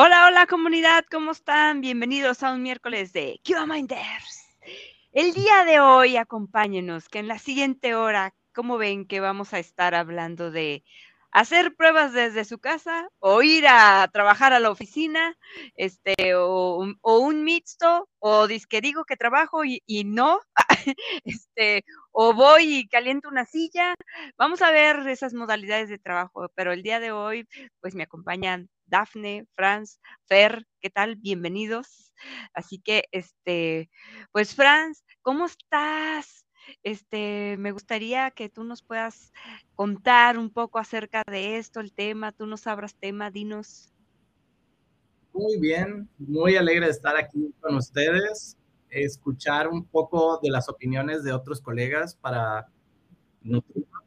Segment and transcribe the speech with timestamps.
[0.00, 1.80] Hola, hola comunidad, ¿cómo están?
[1.80, 4.46] Bienvenidos a un miércoles de QA Minders.
[5.10, 9.58] El día de hoy, acompáñenos, que en la siguiente hora, como ven que vamos a
[9.58, 10.84] estar hablando de
[11.32, 15.36] hacer pruebas desde su casa o ir a trabajar a la oficina,
[15.74, 20.40] este, o, un mixto, o disque digo que trabajo y, y no,
[21.24, 23.94] este, o voy y caliento una silla.
[24.36, 27.48] Vamos a ver esas modalidades de trabajo, pero el día de hoy,
[27.80, 31.16] pues me acompañan Dafne, Franz, Fer, ¿qué tal?
[31.16, 32.12] Bienvenidos.
[32.54, 33.90] Así que, este,
[34.32, 36.46] pues Franz, ¿cómo estás?
[36.82, 39.32] Este, me gustaría que tú nos puedas
[39.74, 43.92] contar un poco acerca de esto, el tema, tú nos abras tema, dinos.
[45.32, 48.56] Muy bien, muy alegre de estar aquí con ustedes,
[48.90, 52.66] escuchar un poco de las opiniones de otros colegas para
[53.42, 54.02] nutrirnos.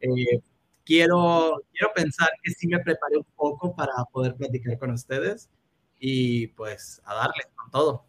[0.00, 0.40] Eh,
[0.84, 5.50] quiero, quiero pensar que sí me preparé un poco para poder platicar con ustedes
[5.98, 8.06] y pues a darle con todo.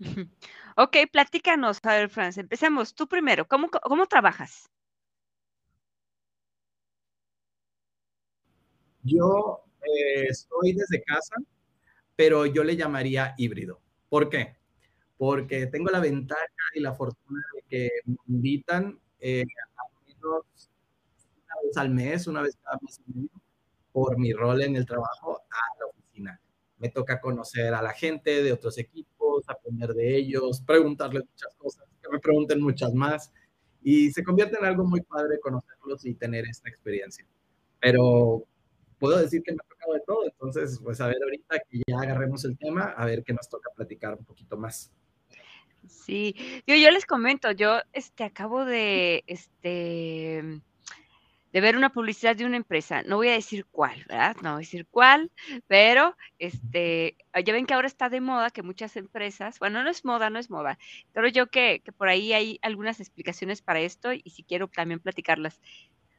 [0.74, 2.94] Ok, platícanos, a ver, Franz, empecemos.
[2.94, 4.70] Tú primero, ¿cómo, cómo trabajas?
[9.02, 11.36] Yo eh, estoy desde casa,
[12.16, 13.82] pero yo le llamaría híbrido.
[14.08, 14.56] ¿Por qué?
[15.18, 16.40] Porque tengo la ventaja
[16.74, 19.44] y la fortuna de que me invitan eh,
[19.76, 20.71] al menos
[21.62, 23.00] vez al mes, una vez cada mes
[23.92, 26.40] por mi rol en el trabajo a la oficina.
[26.78, 31.86] Me toca conocer a la gente de otros equipos, aprender de ellos, preguntarles muchas cosas,
[32.02, 33.32] que me pregunten muchas más.
[33.82, 37.26] Y se convierte en algo muy padre conocerlos y tener esta experiencia.
[37.80, 38.44] Pero
[38.98, 41.98] puedo decir que me ha tocado de todo, entonces, pues a ver, ahorita que ya
[42.00, 44.92] agarremos el tema, a ver qué nos toca platicar un poquito más.
[45.88, 50.62] Sí, yo, yo les comento, yo este, acabo de, este,
[51.52, 54.36] de ver una publicidad de una empresa, no voy a decir cuál, ¿verdad?
[54.42, 55.30] No voy a decir cuál,
[55.66, 60.04] pero este, ya ven que ahora está de moda que muchas empresas, bueno, no es
[60.04, 60.78] moda, no es moda,
[61.12, 65.00] pero yo que, que por ahí hay algunas explicaciones para esto y si quiero también
[65.00, 65.60] platicarlas,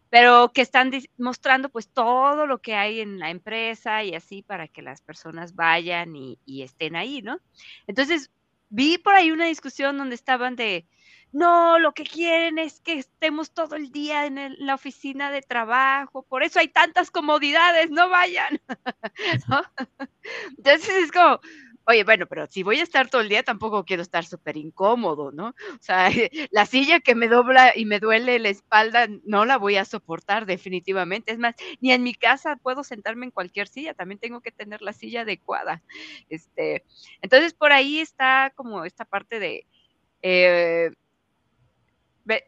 [0.09, 4.67] pero que están mostrando pues todo lo que hay en la empresa y así para
[4.67, 7.39] que las personas vayan y, y estén ahí, ¿no?
[7.87, 8.31] Entonces,
[8.69, 10.85] vi por ahí una discusión donde estaban de,
[11.33, 16.21] no, lo que quieren es que estemos todo el día en, la oficina de trabajo,
[16.21, 18.61] por eso hay tantas comodidades, no vayan.
[20.57, 21.39] Entonces es como,
[21.87, 25.31] oye, bueno, pero si voy a estar todo el día, tampoco quiero estar súper incómodo,
[25.31, 25.47] ¿no?
[25.47, 26.09] O sea,
[26.51, 30.45] la silla que me dobla y me duele la espalda, no la voy a soportar
[30.45, 31.31] definitivamente.
[31.31, 34.83] Es más, ni en mi casa puedo sentarme en cualquier silla, también tengo que tener
[34.83, 35.81] la silla adecuada.
[36.29, 36.83] Este,
[37.23, 39.65] entonces, por ahí está como esta parte de...
[40.21, 40.91] Eh,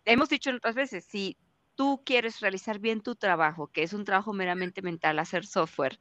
[0.05, 1.37] hemos dicho otras veces, si
[1.75, 5.99] tú quieres realizar bien tu trabajo, que es un trabajo meramente mental, hacer software,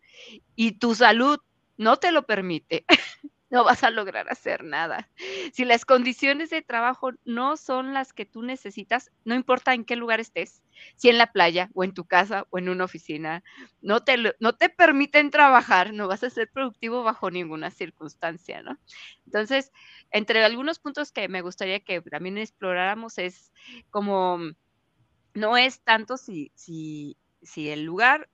[0.54, 1.38] y tu salud
[1.76, 2.84] no te lo permite,
[3.54, 5.08] no vas a lograr hacer nada.
[5.52, 9.94] Si las condiciones de trabajo no son las que tú necesitas, no importa en qué
[9.94, 10.64] lugar estés,
[10.96, 13.44] si en la playa o en tu casa o en una oficina,
[13.80, 18.76] no te, no te permiten trabajar, no vas a ser productivo bajo ninguna circunstancia, ¿no?
[19.24, 19.70] Entonces,
[20.10, 23.52] entre algunos puntos que me gustaría que también exploráramos es
[23.90, 24.40] como,
[25.32, 28.28] no es tanto si, si, si el lugar,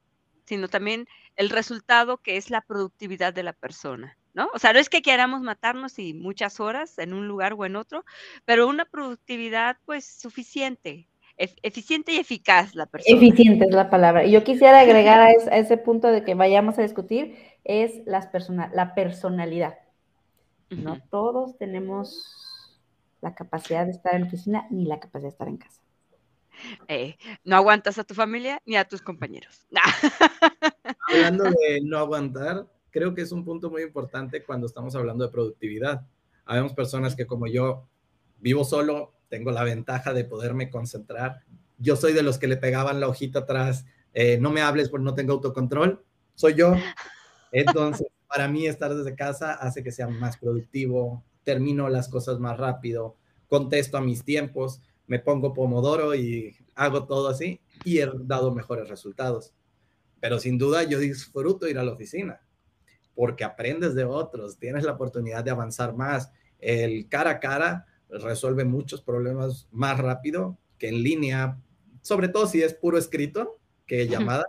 [0.47, 1.07] sino también
[1.37, 4.17] el resultado que es la productividad de la persona.
[4.41, 4.49] ¿No?
[4.55, 7.77] O sea, no es que queramos matarnos y muchas horas en un lugar o en
[7.77, 8.07] otro,
[8.47, 13.19] pero una productividad pues suficiente, eficiente y eficaz la persona.
[13.19, 14.25] Eficiente es la palabra.
[14.25, 18.71] Y yo quisiera agregar a, ese punto de que vayamos a discutir, es las persona,
[18.73, 19.79] la personalidad.
[20.71, 22.79] No todos tenemos
[23.21, 25.83] la capacidad de estar en la oficina ni la capacidad de estar en casa.
[26.89, 29.67] Eh, no aguantas a tu familia ni a tus compañeros.
[31.09, 35.31] Hablando de no aguantar, creo que es un punto muy importante cuando estamos hablando de
[35.31, 36.07] productividad.
[36.45, 37.87] Habemos personas que como yo
[38.39, 41.43] vivo solo, tengo la ventaja de poderme concentrar.
[41.79, 45.05] Yo soy de los que le pegaban la hojita atrás, eh, no me hables porque
[45.05, 46.03] no tengo autocontrol,
[46.35, 46.75] soy yo.
[47.53, 52.59] Entonces, para mí estar desde casa hace que sea más productivo, termino las cosas más
[52.59, 53.17] rápido,
[53.49, 58.89] contesto a mis tiempos, me pongo pomodoro y hago todo así y he dado mejores
[58.89, 59.53] resultados.
[60.21, 62.41] Pero sin duda yo disfruto ir a la oficina
[63.15, 66.33] porque aprendes de otros, tienes la oportunidad de avanzar más.
[66.59, 71.59] El cara a cara resuelve muchos problemas más rápido que en línea,
[72.03, 74.47] sobre todo si es puro escrito que llamada,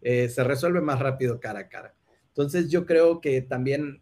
[0.00, 1.94] eh, se resuelve más rápido cara a cara.
[2.28, 4.00] Entonces yo creo que también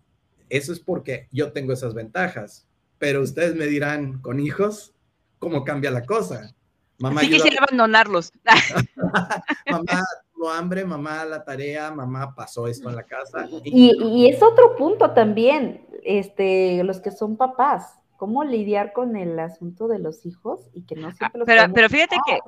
[0.48, 2.66] eso es porque yo tengo esas ventajas,
[2.98, 4.94] pero ustedes me dirán con hijos
[5.38, 6.54] cómo cambia la cosa.
[6.98, 8.32] Mamá, sí quisiera abandonarlos.
[9.70, 10.04] Mamá,
[10.44, 13.48] tengo hambre, mamá, la tarea, mamá, pasó esto en la casa.
[13.64, 19.38] Y, y, es otro punto también, este, los que son papás, cómo lidiar con el
[19.38, 22.38] asunto de los hijos y que no Ah, siempre los pero, podemos pero fíjate que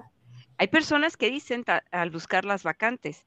[0.59, 3.25] hay personas que dicen ta- al buscar las vacantes,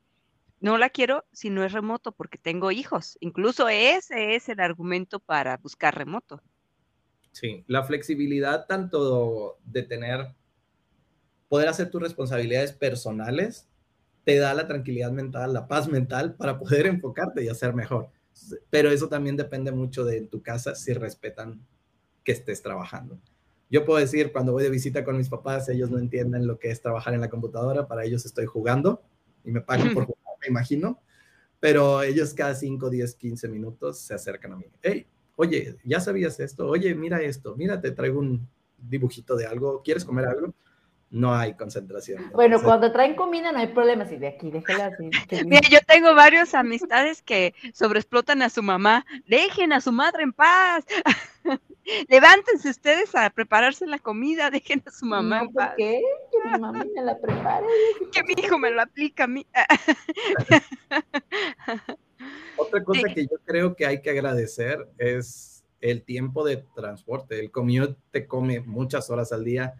[0.59, 3.17] no la quiero si no es remoto porque tengo hijos.
[3.21, 6.41] Incluso ese es el argumento para buscar remoto.
[7.31, 10.35] Sí, la flexibilidad tanto de tener,
[11.47, 13.68] poder hacer tus responsabilidades personales,
[14.23, 18.09] te da la tranquilidad mental, la paz mental para poder enfocarte y hacer mejor.
[18.69, 21.59] Pero eso también depende mucho de tu casa si respetan
[22.23, 23.19] que estés trabajando.
[23.69, 26.71] Yo puedo decir, cuando voy de visita con mis papás, ellos no entienden lo que
[26.71, 29.03] es trabajar en la computadora, para ellos estoy jugando
[29.43, 30.99] y me pagan por jugar, me imagino,
[31.59, 34.65] pero ellos cada 5, 10, 15 minutos se acercan a mí.
[34.81, 35.05] Hey,
[35.35, 36.67] oye, ¿ya sabías esto?
[36.67, 40.53] Oye, mira esto, mira, te traigo un dibujito de algo, ¿quieres comer algo?
[41.11, 42.29] No hay concentración.
[42.33, 45.09] Bueno, cuando traen comida no hay problema, si de aquí, déjela así.
[45.47, 49.05] Mira, yo tengo varios amistades que sobreexplotan a su mamá.
[49.27, 50.85] Dejen a su madre en paz.
[52.09, 54.51] Levántense ustedes a prepararse la comida.
[54.51, 55.73] Dejen a su mamá no, en ¿por paz.
[55.77, 56.01] qué?
[56.31, 57.65] Que mi mami me la prepare.
[58.11, 59.47] Que mi hijo me lo aplica a mí.
[62.57, 63.13] Otra cosa Sí.
[63.15, 67.39] que yo creo que hay que agradecer es el tiempo de transporte.
[67.39, 69.73] El commute te come muchas horas al día.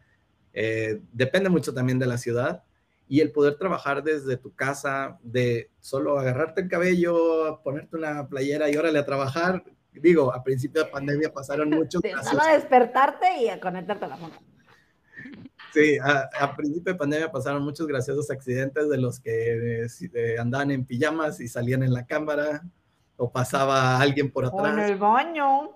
[0.54, 2.64] Eh, depende mucho también de la ciudad.
[3.08, 8.70] Y el poder trabajar desde tu casa, de solo agarrarte el cabello, ponerte una playera
[8.70, 9.64] y órale a trabajar.
[9.92, 12.32] Digo, a principio de pandemia pasaron muchos De casos.
[12.32, 14.36] solo despertarte y a conectarte a la foto.
[15.74, 20.36] Sí, a, a principio de pandemia pasaron muchos graciosos accidentes de los que eh, eh,
[20.40, 22.64] andaban en pijamas y salían en la cámara,
[23.18, 24.90] o pasaba alguien por O en atrás.
[24.92, 25.72] el baño.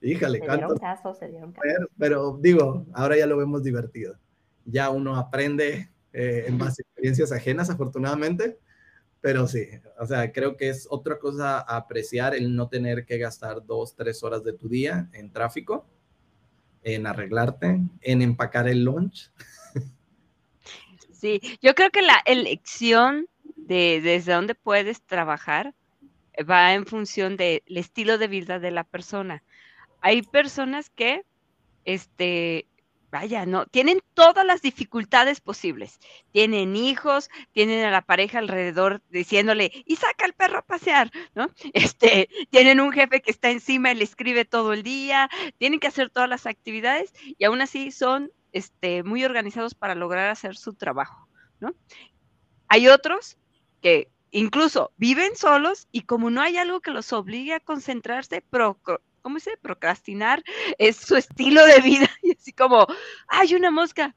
[0.00, 1.64] Híjale, Se dieron casos, se dieron casos.
[1.64, 4.18] ver, pero digo, ahora ya lo vemos divertido.
[4.64, 8.58] Ya uno aprende eh, en base a experiencias ajenas, afortunadamente,
[9.20, 9.66] pero sí,
[9.98, 13.96] o sea, creo que es otra cosa a apreciar el no tener que gastar dos,
[13.96, 15.86] tres horas de tu día en tráfico,
[16.82, 19.30] en arreglarte, en empacar el lunch.
[21.12, 23.26] Sí, yo creo que la elección
[23.56, 25.74] de desde dónde puedes trabajar
[26.48, 29.42] va en función del estilo de vida de la persona.
[30.00, 31.24] Hay personas que,
[31.84, 32.66] este,
[33.10, 35.98] vaya, no, tienen todas las dificultades posibles.
[36.32, 41.48] Tienen hijos, tienen a la pareja alrededor diciéndole, y saca al perro a pasear, ¿no?
[41.72, 45.86] Este, tienen un jefe que está encima y le escribe todo el día, tienen que
[45.86, 50.74] hacer todas las actividades y aún así son este, muy organizados para lograr hacer su
[50.74, 51.28] trabajo,
[51.60, 51.74] ¿no?
[52.68, 53.38] Hay otros
[53.80, 58.42] que incluso viven solos y como no hay algo que los obligue a concentrarse,
[59.26, 59.60] ¿cómo se dice?
[59.60, 60.40] Procrastinar
[60.78, 62.86] es su estilo de vida y así como,
[63.26, 64.14] hay una mosca,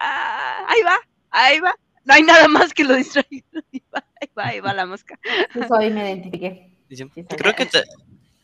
[0.00, 1.00] ah, ahí va,
[1.30, 4.72] ahí va, no hay nada más que lo distraiga, ahí va, ahí va, ahí va
[4.72, 5.18] la mosca.
[5.52, 6.70] Sí, soy, me identifiqué.
[6.88, 7.82] Yo creo que ta-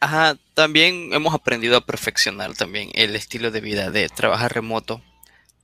[0.01, 5.01] ajá, también hemos aprendido a perfeccionar también el estilo de vida de trabajar remoto.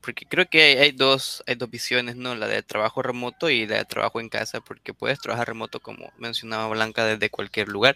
[0.09, 2.35] Porque creo que hay, dos, hay dos visiones, ¿no?
[2.35, 6.11] La de trabajo remoto y la de trabajo en casa, porque puedes trabajar remoto, como
[6.17, 7.95] mencionaba Blanca, desde cualquier lugar.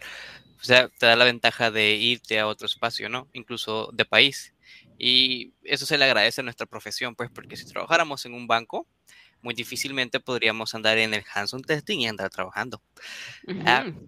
[0.60, 3.28] O sea, te da la ventaja de irte a otro espacio, ¿no?
[3.32, 4.54] Incluso de país.
[4.98, 8.86] Y eso se le agradece a nuestra profesión, pues, porque si trabajáramos en un banco,
[9.42, 12.82] muy difícilmente podríamos andar en el hands-on testing y andar trabajando.
[13.64, 14.06] Ah, Ujú.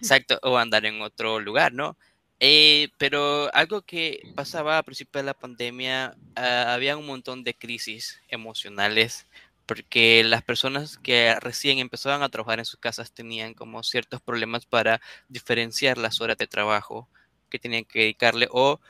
[0.00, 1.96] Exacto, o andar en otro lugar, ¿no?
[2.38, 7.54] Eh, pero algo que pasaba a principio de la pandemia, ah, había un montón de
[7.54, 9.26] crisis emocionales,
[9.64, 14.66] porque las personas que recién empezaban a trabajar en sus casas tenían como ciertos problemas
[14.66, 17.08] para diferenciar las horas de trabajo
[17.48, 18.80] que tenían que dedicarle, o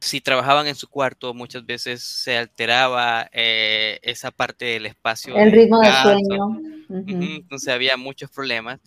[0.00, 5.36] si trabajaban en su cuarto, muchas veces se alteraba eh, esa parte del espacio.
[5.36, 6.18] El ritmo de descanso.
[6.26, 6.60] sueño.
[7.06, 8.80] Entonces había muchos problemas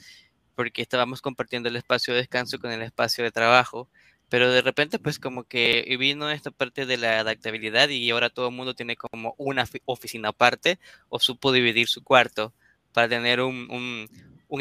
[0.57, 3.89] porque estábamos compartiendo el espacio de descanso con el espacio de trabajo,
[4.29, 8.49] pero de repente pues como que vino esta parte de la adaptabilidad y ahora todo
[8.49, 12.53] el mundo tiene como una fi- oficina aparte o supo dividir su cuarto
[12.93, 14.09] para tener un, un-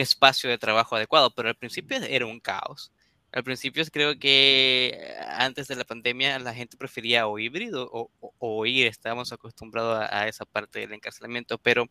[0.01, 2.93] espacio de trabajo adecuado, pero al principio era un caos.
[3.33, 8.11] Al principio creo que eh, antes de la pandemia la gente prefería o híbrido o,
[8.21, 11.87] o, o ir, estábamos acostumbrados a esa parte del encarcelamiento, pero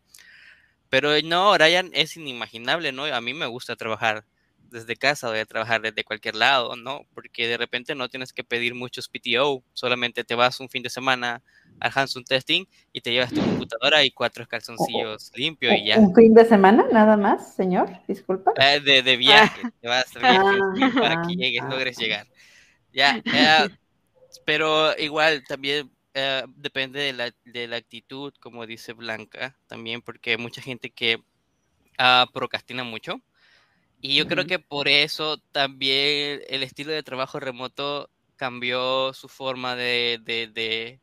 [0.90, 3.06] pero no, ahora ya es inimaginable, ¿no?
[3.06, 4.26] A mí me gusta trabajar
[4.70, 7.02] desde casa, voy a trabajar desde cualquier lado, ¿no?
[7.14, 10.90] Porque de repente no tienes que pedir muchos PTO, solamente te vas un fin de
[10.90, 11.42] semana
[11.80, 15.98] al Hanson Testing y te llevas tu computadora y cuatro calzoncillos limpios y ya.
[15.98, 17.90] ¿Un fin de semana nada más, señor?
[18.08, 18.54] Disculpa.
[18.58, 21.70] Eh, de, de viaje, te vas de viaje Ah, para ah, que llegues, ah.
[21.70, 22.28] logres llegar.
[22.94, 23.68] Ya, eh,
[24.46, 30.32] pero igual también eh, depende de la, de la, actitud, como dice Blanca, también porque
[30.32, 33.22] hay mucha gente que uh, procrastina mucho.
[34.02, 39.76] Y yo creo que por eso también el estilo de trabajo remoto cambió su forma
[39.76, 41.02] de, de,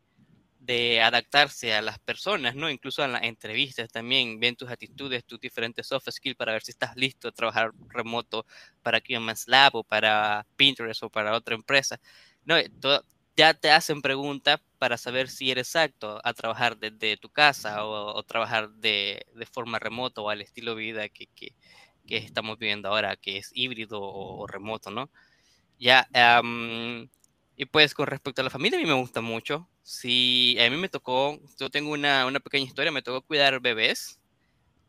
[0.60, 2.70] de, adaptarse a las personas, ¿no?
[2.70, 6.70] Incluso en las entrevistas también ven tus actitudes, tus diferentes soft skills para ver si
[6.70, 8.46] estás listo a trabajar remoto
[8.82, 12.00] para QMS Lab o para Pinterest o para otra empresa.
[12.44, 13.04] No, todo,
[13.36, 18.22] ya te hacen preguntas para saber si eres apto a trabajar desde tu casa o,
[18.24, 21.54] trabajar de, de, forma remota o al estilo de vida que, que,
[22.06, 25.10] que, estamos viviendo ahora, que es híbrido o, remoto, ¿no?
[25.78, 26.08] Ya,
[27.56, 29.68] y pues con respecto a la familia, a mí me gusta mucho.
[29.82, 34.20] Sí, a mí me tocó, yo tengo una, una pequeña historia, me tocó cuidar bebés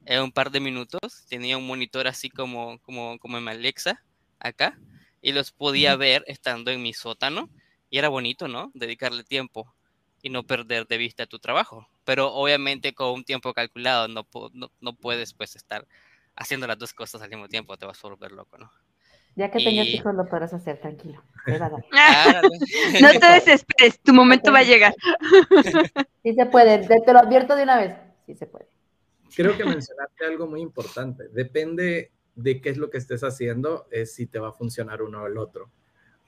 [0.06, 1.26] en un par de minutos.
[1.30, 4.04] Tenía un monitor así como, como, como en Alexa
[4.40, 4.78] acá
[5.22, 7.50] y los podía ver estando en mi sótano
[7.94, 8.72] y era bonito, ¿no?
[8.74, 9.72] Dedicarle tiempo
[10.24, 11.88] y no perder de vista tu trabajo.
[12.06, 15.86] Pero obviamente con un tiempo calculado no, no, no puedes pues estar
[16.36, 18.72] haciendo las dos cosas al mismo tiempo, te vas a volver loco, ¿no?
[19.36, 21.22] Ya que tengas hijos lo podrás hacer, tranquilo.
[23.02, 24.96] no te desesperes, tu momento va a llegar.
[26.24, 27.96] Sí se puede, te lo advierto de una vez,
[28.26, 28.66] sí se puede.
[29.36, 31.28] Creo que mencionaste algo muy importante.
[31.28, 35.22] Depende de qué es lo que estés haciendo, es si te va a funcionar uno
[35.22, 35.70] o el otro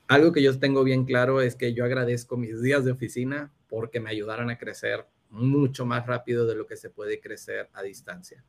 [0.08, 4.00] algo que yo tengo bien claro es que yo agradezco mis días de oficina porque
[4.00, 8.44] me ayudaron a crecer mucho más rápido de lo que se puede crecer a distancia.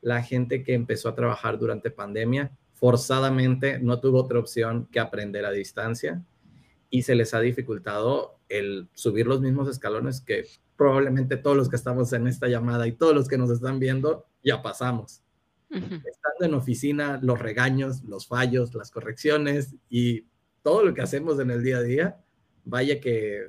[0.00, 5.44] La gente que empezó a trabajar durante pandemia forzadamente no tuvo otra opción que aprender
[5.44, 6.24] a distancia
[6.90, 11.76] y se les ha dificultado el subir los mismos escalones que probablemente todos los que
[11.76, 15.22] estamos en esta llamada y todos los que nos están viendo ya pasamos.
[15.70, 20.26] Estando en oficina, los regaños, los fallos, las correcciones y
[20.62, 22.16] todo lo que hacemos en el día a día,
[22.64, 23.42] vaya que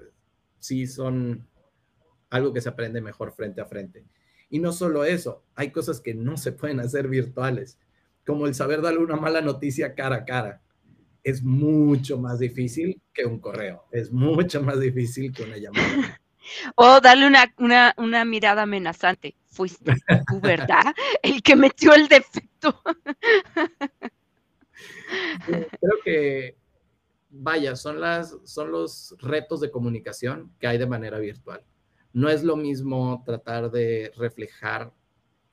[0.59, 1.47] sí son
[2.29, 4.05] algo que se aprende mejor frente a frente.
[4.49, 7.79] Y no solo eso, hay cosas que no se pueden hacer virtuales,
[8.25, 10.61] como el saber darle una mala noticia cara a cara.
[11.23, 16.19] Es mucho más difícil que un correo, es mucho más difícil que una llamada.
[16.75, 19.33] O darle una, una, una mirada amenazante.
[19.47, 19.93] Fuiste
[20.27, 20.93] tú, ¿verdad?
[21.23, 22.81] El que metió el defecto.
[25.45, 26.57] Creo que
[27.33, 31.63] vaya, son, las, son los retos de comunicación que hay de manera virtual.
[32.13, 34.93] No es lo mismo tratar de reflejar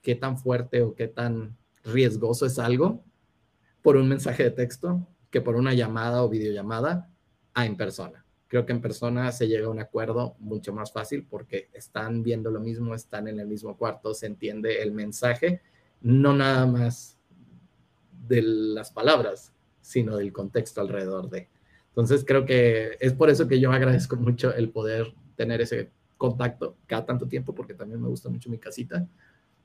[0.03, 3.03] qué tan fuerte o qué tan riesgoso es algo
[3.83, 7.11] por un mensaje de texto que por una llamada o videollamada
[7.55, 8.27] a en persona.
[8.47, 12.51] Creo que en persona se llega a un acuerdo mucho más fácil porque están viendo
[12.51, 15.63] lo mismo, están en el mismo cuarto, se entiende el mensaje,
[16.03, 17.17] no nada más
[18.27, 21.49] de las palabras, sino del contexto alrededor de.
[22.01, 26.77] Entonces creo que es por eso que yo agradezco mucho el poder tener ese contacto
[26.87, 29.07] cada tanto tiempo, porque también me gusta mucho mi casita,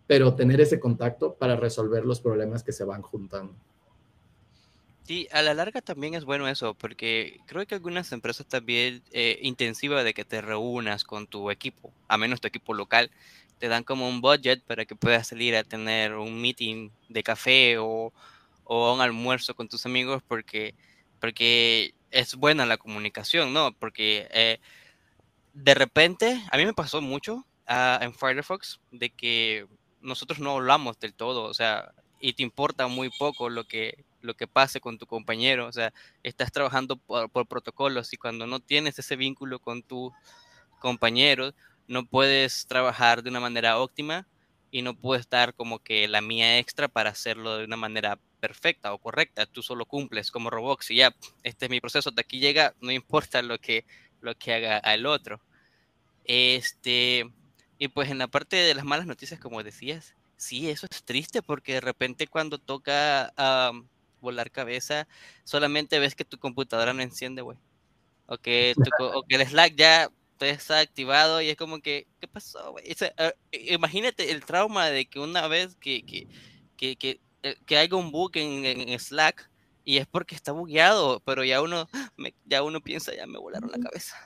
[0.06, 3.56] pero tener ese contacto para resolver los problemas que se van juntando.
[5.04, 9.38] Sí, a la larga también es bueno eso, porque creo que algunas empresas también eh,
[9.44, 13.12] intensiva de que te reúnas con tu equipo, a menos tu equipo local,
[13.60, 17.78] te dan como un budget para que puedas salir a tener un meeting de café
[17.78, 18.12] o,
[18.64, 20.74] o un almuerzo con tus amigos, porque,
[21.20, 23.74] porque es buena la comunicación, ¿no?
[23.74, 24.60] Porque eh,
[25.54, 29.68] de repente, a mí me pasó mucho ah, en Firefox de que
[30.02, 34.36] nosotros no hablamos del todo, o sea, y te importa muy poco lo que, lo
[34.36, 35.94] que pase con tu compañero, o sea,
[36.24, 40.12] estás trabajando por, por protocolos y cuando no tienes ese vínculo con tus
[40.80, 41.54] compañeros,
[41.88, 44.28] no puedes trabajar de una manera óptima
[44.76, 48.94] y no puedes dar como que la mía extra para hacerlo de una manera perfecta
[48.94, 52.42] o correcta, tú solo cumples como Roblox y ya, este es mi proceso, de aquí
[52.42, 53.86] llega, no importa lo que,
[54.20, 55.40] lo que haga el otro.
[56.26, 57.32] Este,
[57.78, 61.42] y pues en la parte de las malas noticias, como decías, sí, eso es triste
[61.42, 63.32] porque de repente cuando toca
[64.20, 65.08] volar cabeza,
[65.46, 67.58] solamente ves que tu computadora no enciende, güey.
[68.26, 68.38] O o
[69.24, 72.96] que el Slack ya está activado y es como que, ¿qué pasó, güey?
[73.18, 76.28] Ah, imagínate el trauma de que una vez que, que,
[76.78, 79.52] que, que eh, que haya un bug en, Slack
[79.84, 81.88] y es porque está bugueado, pero ya uno,
[82.46, 84.18] ya uno piensa, ya me volaron la cabeza.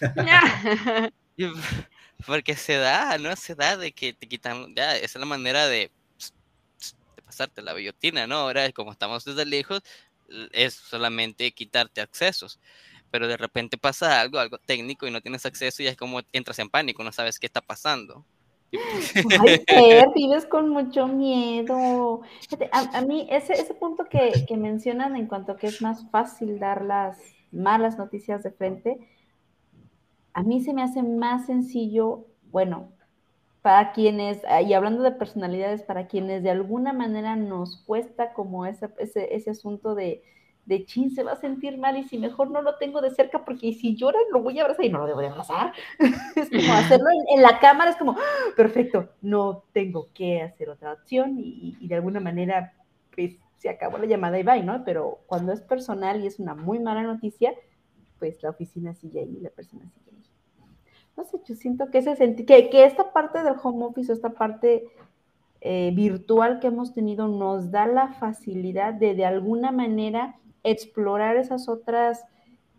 [2.26, 3.36] porque se da, ¿no?
[3.36, 5.92] Se da de que te quitan, ya, esa es la manera de,
[7.16, 8.36] de pasarte la biotina, ¿no?
[8.36, 9.82] Ahora, como estamos desde lejos,
[10.52, 12.58] es solamente quitarte accesos.
[13.14, 16.58] Pero de repente pasa algo, algo técnico y no tienes acceso y es como entras
[16.58, 18.24] en pánico, no sabes qué está pasando.
[19.40, 22.22] Ay, Fer, vives con mucho miedo.
[22.72, 26.58] A, mí, ese, ese punto que, que, mencionan en cuanto a que es más fácil
[26.58, 27.16] dar las
[27.52, 28.98] malas noticias de frente,
[30.32, 32.88] A mí se me hace más sencillo, bueno,
[33.62, 38.66] para quienes, ah, y hablando de personalidades, para quienes de alguna manera nos cuesta como
[38.66, 40.24] ese, ese, asunto de,
[40.66, 43.44] de chin, se va a sentir mal y si mejor no lo tengo de cerca
[43.44, 45.72] porque si llora lo voy a abrazar y no lo debo de abrazar.
[46.36, 48.52] es como hacerlo en, la cámara, es como, ¡ah!
[48.56, 52.72] perfecto, no tengo que hacer otra opción y, y, de alguna manera,
[53.14, 54.84] pues se acabó la llamada y bye, ¿no?
[54.84, 57.54] Pero cuando es personal y es una muy mala noticia,
[58.18, 60.24] pues la oficina sigue ahí, la persona sigue ahí
[61.16, 64.88] no sé, yo siento que, ese que, que esta parte del home office, esta parte
[65.60, 71.68] eh, virtual que hemos tenido nos da la facilidad de de alguna manera explorar esas
[71.68, 72.24] otras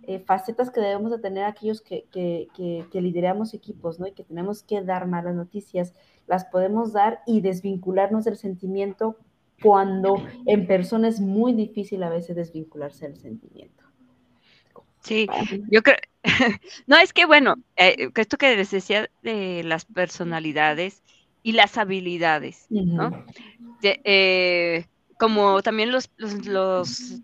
[0.04, 2.48] eh, facetas que debemos de tener aquellos que, que,
[2.92, 4.08] que, lideramos equipos, ¿no?
[4.08, 5.94] Y que tenemos que dar malas noticias,
[6.28, 9.18] las podemos dar y desvincularnos del sentimiento
[9.62, 13.84] cuando en persona es muy difícil a veces desvincularse del sentimiento.
[15.00, 15.28] Sí,
[15.70, 15.98] yo creo,
[16.88, 21.04] no, es que bueno, eh, esto que les decía de las personalidades
[21.42, 23.26] y las habilidades, ¿no?
[23.84, 24.86] Eh,
[25.18, 26.10] como también los,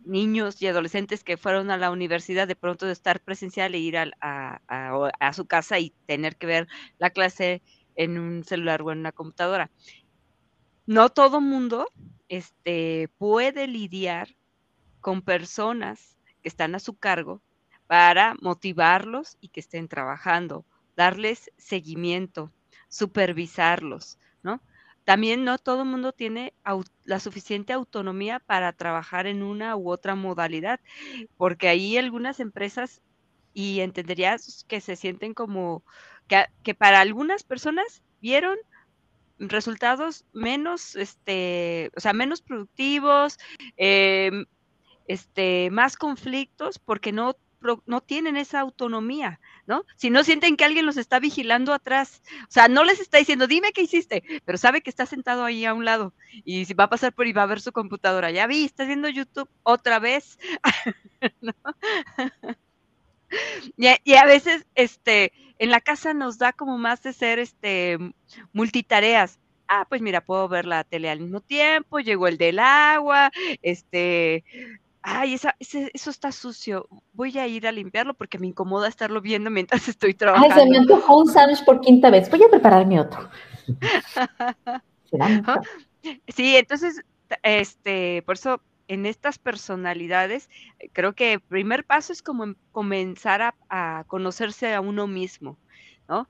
[0.05, 3.97] niños y adolescentes que fueron a la universidad de pronto de estar presencial e ir
[3.97, 4.11] a,
[4.67, 6.67] a, su casa y tener que ver
[6.99, 7.61] la clase
[7.95, 9.69] en un celular o en una computadora.
[10.85, 11.87] No todo mundo
[12.29, 14.29] este, puede lidiar
[15.01, 17.41] con personas que están a su cargo
[17.87, 22.51] para motivarlos y que estén trabajando, darles seguimiento,
[22.87, 24.61] supervisarlos, ¿no?
[25.11, 26.53] También no todo el mundo tiene
[27.03, 30.79] la suficiente autonomía para trabajar en una u otra modalidad,
[31.37, 33.01] porque ahí algunas empresas,
[33.53, 35.83] y entenderías que se sienten como
[36.63, 38.57] que, para algunas personas vieron
[39.39, 43.37] resultados menos, este, o sea, menos productivos,
[43.77, 44.45] em,
[45.07, 47.35] este, más conflictos, porque no
[47.85, 49.85] no tienen esa autonomía, ¿no?
[49.95, 53.47] Si no sienten que alguien los está vigilando atrás, o sea, no les está diciendo,
[53.47, 56.85] dime qué hiciste, pero sabe que está sentado ahí a un lado y si va
[56.85, 59.99] a pasar por y va a ver su computadora, ya vi, estás viendo YouTube otra
[59.99, 60.39] vez,
[63.77, 67.97] y, a, veces, este, en la casa nos da como más de ser, este,
[68.53, 73.31] multitareas, ah, pues mira, puedo ver la tele al mismo tiempo, llegó el del agua,
[73.61, 74.43] este,
[75.03, 79.49] ay, esa, eso está sucio, voy a ir a limpiarlo porque me incomoda estarlo viendo
[79.49, 80.55] mientras estoy trabajando.
[80.55, 83.29] Ay, se me antojó un sándwich por quinta vez, voy a prepararme otro.
[86.27, 87.01] sí, entonces,
[87.43, 93.53] este, por eso en estas personalidades, eh, creo que el primer paso es como comenzar
[93.69, 95.57] a, conocerse a uno mismo,
[96.09, 96.27] ¿no?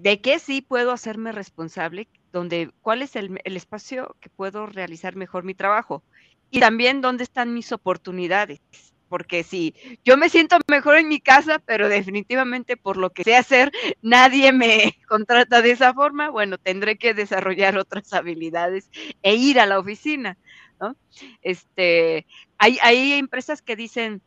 [0.00, 5.16] De qué sí puedo hacerme responsable, donde, cuál es el, el espacio que puedo realizar
[5.16, 6.02] mejor mi trabajo
[6.50, 8.60] y también dónde están mis oportunidades.
[9.08, 13.36] Porque si yo me siento mejor en mi casa, pero definitivamente por lo que sé
[13.36, 18.90] hacer, nadie me contrata de esa forma, bueno, tendré que desarrollar otras habilidades
[19.22, 20.36] e ir a la oficina,
[20.80, 20.96] ¿no?
[21.42, 22.26] Este,
[22.58, 24.22] hay, hay empresas que dicen,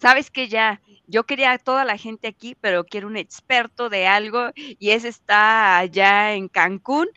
[0.00, 4.06] sabes que ya, yo quería a toda la gente aquí, pero quiero un experto de
[4.06, 7.08] algo y ese está allá en Cancún,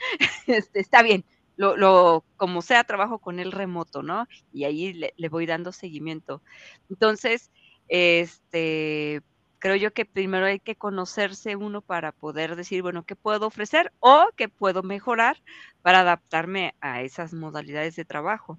[0.47, 1.23] este, está bien,
[1.59, 4.27] lo, como sea, trabajo con él remoto, ¿no?
[4.53, 6.41] Y ahí le, voy dando seguimiento.
[6.89, 7.51] Entonces,
[7.89, 9.21] este,
[9.59, 13.91] creo yo que primero hay que conocerse uno para poder decir, bueno, ¿qué puedo ofrecer
[13.99, 15.37] o qué puedo mejorar
[15.81, 18.57] para adaptarme a esas modalidades de trabajo?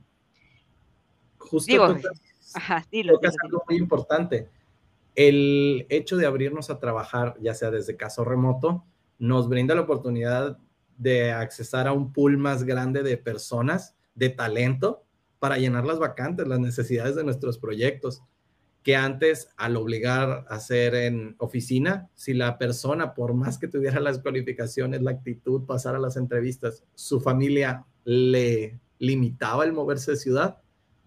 [1.38, 1.96] Justo Digo,
[2.54, 4.46] ajá, dilo, es algo muy importante.
[5.14, 8.84] El hecho de abrirnos a trabajar, ya sea desde caso remoto,
[9.18, 10.58] nos brinda la oportunidad
[11.00, 15.02] de accesar a un pool más grande de personas, de talento,
[15.38, 18.22] para llenar las vacantes, las necesidades de nuestros proyectos,
[18.82, 23.98] que antes al obligar a hacer en oficina, si la persona, por más que tuviera
[23.98, 30.16] las cualificaciones, la actitud, pasar a las entrevistas, su familia le limitaba el moverse de
[30.18, 30.58] ciudad,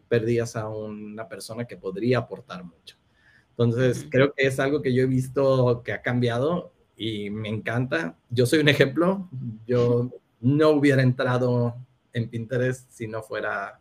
[0.08, 2.98] perdías a una persona que podría aportar mucho.
[3.52, 8.16] Entonces, creo que es algo que yo he visto que ha cambiado y me encanta.
[8.30, 9.28] Yo soy un ejemplo.
[9.68, 10.10] Yo
[10.42, 11.76] no hubiera entrado
[12.14, 13.80] en Pinterest si no fuera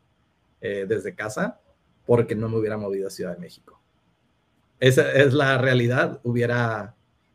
[0.60, 1.60] eh, desde casa,
[2.06, 3.80] porque no me hubiera movido a Ciudad de México.
[4.80, 6.20] Esa es la realidad.
[6.24, 6.94] Hubiera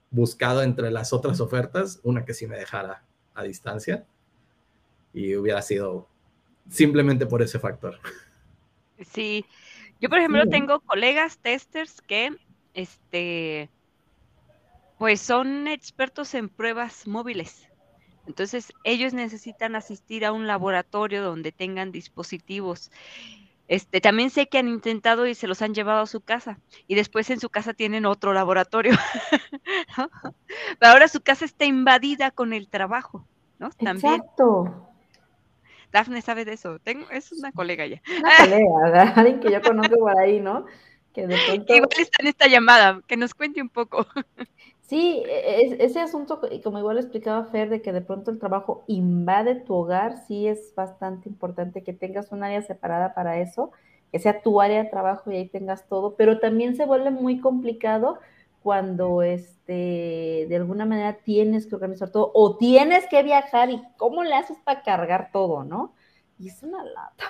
[0.10, 4.06] buscado entre las otras ofertas una que sí me dejara a distancia
[5.14, 6.08] y hubiera sido
[6.70, 8.00] simplemente por ese factor.
[9.14, 9.46] Sí,
[10.02, 12.36] yo por ejemplo tengo colegas testers que
[12.74, 13.70] este
[14.98, 17.68] pues son expertos en pruebas móviles.
[18.28, 22.92] Entonces, ellos necesitan asistir a un laboratorio donde tengan dispositivos.
[23.68, 26.58] Este, también sé que han intentado y se los han llevado a su casa
[26.88, 28.94] y después en su casa tienen otro laboratorio.
[30.80, 33.26] Pero ahora su casa está invadida con el trabajo,
[33.60, 33.70] ¿no?
[33.72, 34.16] También.
[34.16, 34.88] Exacto.
[35.92, 36.80] Dafne sabe de eso.
[36.80, 38.02] Tengo, es una colega ya.
[38.20, 40.66] Una colega, alguien que yo conozco por ahí, ¿no?
[41.14, 41.76] Que de pronto...
[41.76, 44.06] Igual está en esta llamada, que nos cuente un poco.
[44.88, 49.56] Sí, e, ese asunto, como igual explicaba Fer, de que de pronto el trabajo invade
[49.56, 53.72] tu hogar, sí es bastante importante que tengas un área separada para eso,
[54.12, 57.42] que sea tu área de trabajo y ahí tengas todo, pero también se vuelve muy
[57.42, 58.20] complicado
[58.64, 64.24] cuando este, de alguna manera tienes que organizar todo o tienes que viajar y cómo
[64.24, 65.94] le haces para cargar todo, ¿no?
[66.40, 67.26] Y es una lata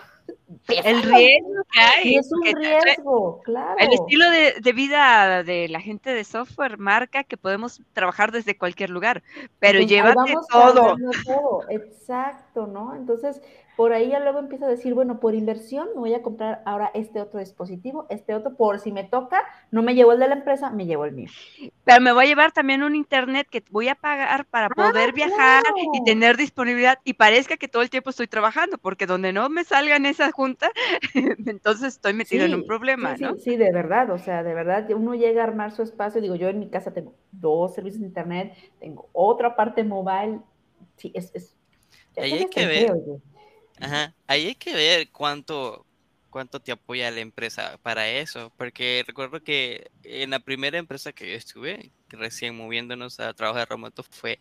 [0.68, 2.16] el riesgo que hay.
[2.16, 3.76] es un riesgo, claro.
[3.80, 8.90] El estilo de, vida de la gente de software marca que podemos trabajar desde cualquier
[8.90, 9.24] lugar,
[9.60, 10.96] pero llévate todo.
[11.26, 11.70] todo.
[11.70, 12.96] Exacto, ¿no?
[12.96, 13.42] Entonces,
[13.78, 16.90] por ahí ya luego empiezo a decir, bueno, por inversión me voy a comprar ahora
[16.96, 20.34] este otro dispositivo, este otro, por si me toca, no me llevo el de la
[20.34, 21.30] empresa, me llevo el mío.
[21.84, 25.14] Pero me voy a llevar también un internet que voy a pagar para ah, poder
[25.14, 25.62] viajar
[25.94, 29.64] y tener disponibilidad y parezca que todo el tiempo estoy trabajando, porque donde no me
[29.64, 30.72] salga en esa junta,
[31.46, 33.36] entonces estoy metido en un problema, sí, ¿no?
[33.36, 36.34] Sí, sí, de verdad, o sea, de verdad, uno llega a armar su espacio, digo,
[36.34, 40.40] yo en mi casa tengo dos servicios de internet, tengo otra parte mobile,
[40.96, 41.32] sí, es...
[41.36, 41.54] es
[42.20, 42.96] Ahí hay que ver.
[43.80, 45.86] Ajá, ahí hay que ver cuánto,
[46.32, 51.36] cuánto te apoya la empresa para eso, porque recuerdo que en la primera empresa que
[51.36, 54.40] estuve, recién moviéndonos a trabajo de remoto, fue,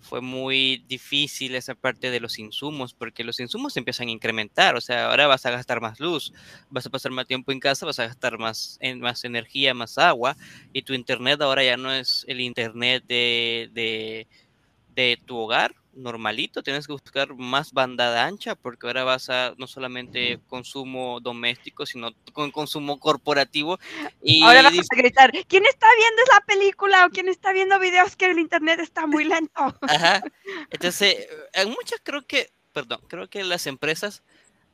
[0.00, 4.80] fue muy difícil esa parte de los insumos, porque los insumos empiezan a incrementar, o
[4.80, 6.32] sea, ahora vas a gastar más luz,
[6.70, 9.98] vas a pasar más tiempo en casa, vas a gastar más, en, más energía, más
[9.98, 10.36] agua,
[10.72, 14.28] y tu internet ahora ya no es el internet de, de,
[14.94, 19.66] de tu hogar, normalito, tienes que buscar más banda ancha porque ahora vas a no
[19.66, 23.78] solamente consumo doméstico, sino con consumo corporativo.
[24.22, 28.16] Y ahora vas a gritar, ¿quién está viendo esa película o quién está viendo videos
[28.16, 29.74] que el internet está muy lento?
[29.82, 30.22] Ajá.
[30.70, 34.22] Entonces, en muchas creo que, perdón, creo que las empresas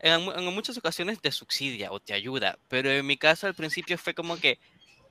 [0.00, 3.96] en, en muchas ocasiones te subsidia o te ayuda, pero en mi caso al principio
[3.96, 4.58] fue como que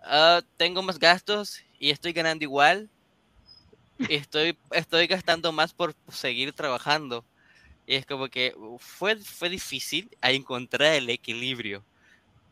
[0.03, 2.89] ah, tengo más gastos y estoy ganando igual
[4.09, 7.25] estoy, estoy gastando más por seguir trabajando.
[7.85, 11.83] Y es como que fue, fue difícil a encontrar el equilibrio.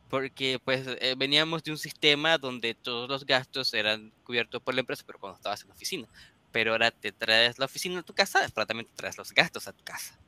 [0.09, 4.81] Porque pues eh, veníamos de un sistema donde todos los gastos eran cubiertos por la
[4.81, 6.07] empresa, pero cuando estabas en la oficina.
[6.51, 9.69] Pero ahora te traes la oficina a tu casa, pero también te traes los gastos
[9.69, 10.19] a tu casa.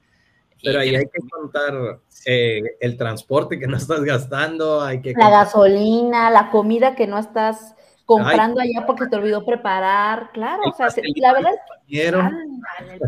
[0.64, 5.14] Pero ahí hay que contar eh, el transporte que no estás gastando, hay que...
[5.14, 10.74] La gasolina, la comida que no estás comprando allá porque te olvidó preparar, claro, o
[10.74, 11.54] sea, la verdad
[11.88, 13.02] es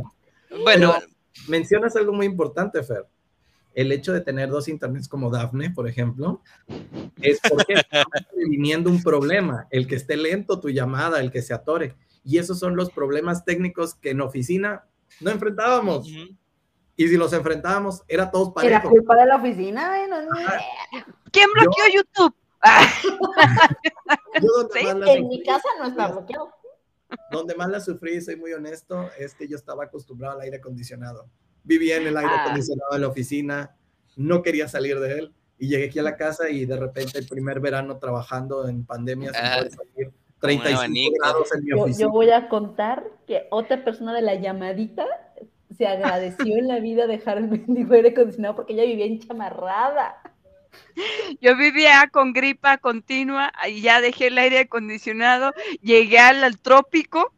[0.63, 0.93] Bueno,
[1.47, 3.05] mencionas algo muy importante, Fer.
[3.73, 6.41] El hecho de tener dos internets como Dafne, por ejemplo,
[7.21, 8.07] es porque estamos
[8.49, 11.95] viniendo un problema, el que esté lento tu llamada, el que se atore.
[12.23, 14.85] Y esos son los problemas técnicos que en oficina
[15.19, 16.07] no enfrentábamos.
[16.97, 18.67] Y si los enfrentábamos, era todos para.
[18.67, 19.91] Era culpa de la oficina,
[21.31, 22.35] ¿Quién bloqueó YouTube?
[25.05, 26.49] En mi casa no está bloqueado.
[27.31, 31.29] Donde más la sufrí, soy muy honesto, es que yo estaba acostumbrado al aire acondicionado.
[31.63, 32.43] Vivía en el aire ah.
[32.43, 33.75] acondicionado en la oficina,
[34.15, 35.33] no quería salir de él.
[35.57, 39.31] Y llegué aquí a la casa y de repente el primer verano trabajando en pandemia,
[39.35, 39.63] ah,
[40.39, 42.07] 35 grados en mi oficina.
[42.07, 45.05] Yo, voy a contar que otra persona de la llamadita
[45.77, 50.34] se agradeció en la vida dejar el mendigo aire acondicionado porque ella vivía enchamarrada.
[51.41, 57.33] Yo vivía con gripa continua y ya dejé el aire acondicionado, llegué al, trópico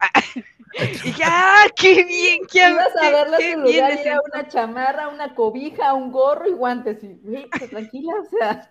[0.73, 2.41] y dije, ¡ah, qué bien!
[2.51, 7.03] Qué, Ibas a verla en lugar, era una chamarra, una cobija, un gorro y guantes.
[7.03, 8.69] Y, pues, tranquila, o sea,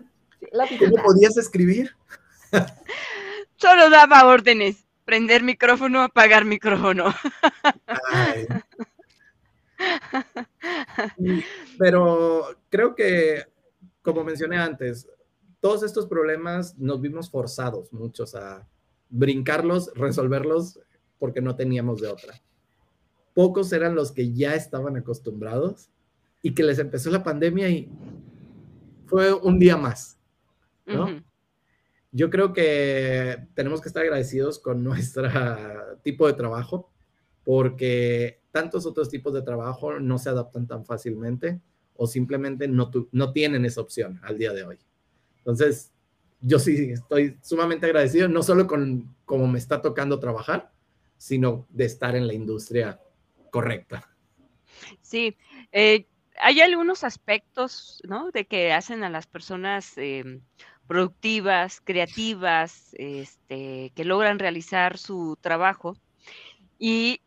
[0.53, 1.95] la ¿Cómo podías escribir?
[3.57, 7.15] Solo daba órdenes, prender micrófono, apagar micrófono.
[11.79, 13.45] Pero creo que
[14.07, 15.09] como mencioné antes,
[15.61, 18.69] todos estos problemas nos vimos forzados muchos a
[19.09, 20.79] brincarlos, resolverlos,
[21.19, 22.40] porque no teníamos de otra.
[23.35, 25.90] Pocos eran los que ya estaban acostumbrados
[26.40, 27.90] y que les empezó la pandemia y
[29.07, 30.21] fue un día más,
[30.87, 31.25] ¿no?
[32.12, 35.29] Yo creo que tenemos que estar agradecidos con nuestro
[36.05, 36.92] tipo de trabajo,
[37.42, 41.61] porque tantos otros tipos de trabajo no se adaptan tan fácilmente
[41.99, 44.79] o simplemente no, no tienen esa opción al día de hoy.
[45.39, 45.93] Entonces,
[46.41, 50.73] yo sí estoy sumamente agradecido, no solo con cómo me está tocando trabajar,
[51.19, 53.01] sino de estar en la industria
[53.51, 54.09] correcta.
[55.01, 55.37] Sí,
[55.73, 56.07] eh,
[56.41, 58.31] hay algunos aspectos, ¿no?
[58.31, 60.43] De que hacen a las personas em,
[60.87, 65.97] productivas, creativas, este, que logran realizar su trabajo.
[66.79, 67.21] Y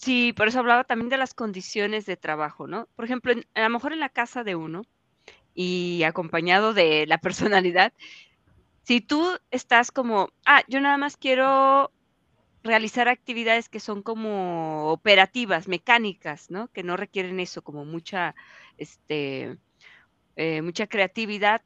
[0.00, 2.88] sí, por eso hablaba también de las condiciones de trabajo, ¿no?
[2.96, 4.82] Por ejemplo, a lo mejor en la casa de uno
[5.54, 7.18] y acompañado de la
[7.64, 7.92] personalidad,
[8.82, 11.92] si tú estás como, ah, yo nada más quiero
[12.62, 16.68] realizar actividades que son como operativas, mecánicas, ¿no?
[16.68, 18.34] Que no requieren eso, como mucha,
[18.78, 19.56] este,
[20.36, 21.62] eh, mucha creatividad.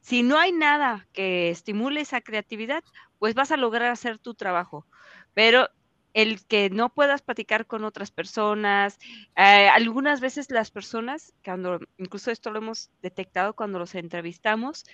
[0.00, 2.84] Si no hay nada que estimule esa creatividad,
[3.18, 4.86] pues vas a lograr hacer tu trabajo.
[5.34, 5.68] Pero
[6.14, 8.98] el que no puedas platicar con otras personas,
[9.36, 14.84] eh, algunas veces las personas, cuando incluso esto lo hemos detectado cuando los entrevistamos,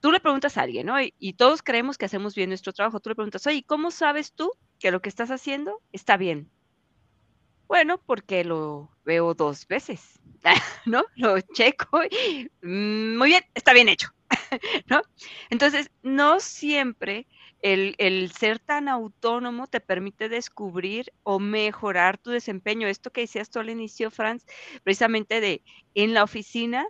[0.00, 0.96] tú le preguntas a alguien, ¿no?
[1.00, 3.00] Y, todos creemos que hacemos bien nuestro trabajo.
[3.00, 6.50] Tú le preguntas, oye, ¿cómo sabes tú que lo que estás haciendo está bien?
[7.68, 10.20] Bueno, porque lo veo dos veces,
[10.86, 11.04] ¿no?
[11.14, 14.08] Lo checo y mm, muy bien, está bien hecho,
[14.86, 15.02] ¿no?
[15.50, 17.26] Entonces, no siempre
[17.62, 22.88] el, ser tan autónomo te permite descubrir o mejorar tu desempeño.
[22.88, 24.44] Esto que decías tú al inicio, Franz,
[24.82, 25.62] precisamente de
[25.94, 26.86] en la oficina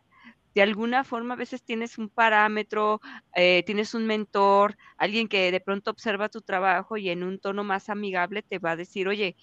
[0.54, 3.02] de alguna forma a veces tienes un parámetro,
[3.34, 7.62] eh, tienes un mentor, alguien que de pronto observa tu trabajo y en un tono
[7.62, 9.36] más amigable te va a decir, oye,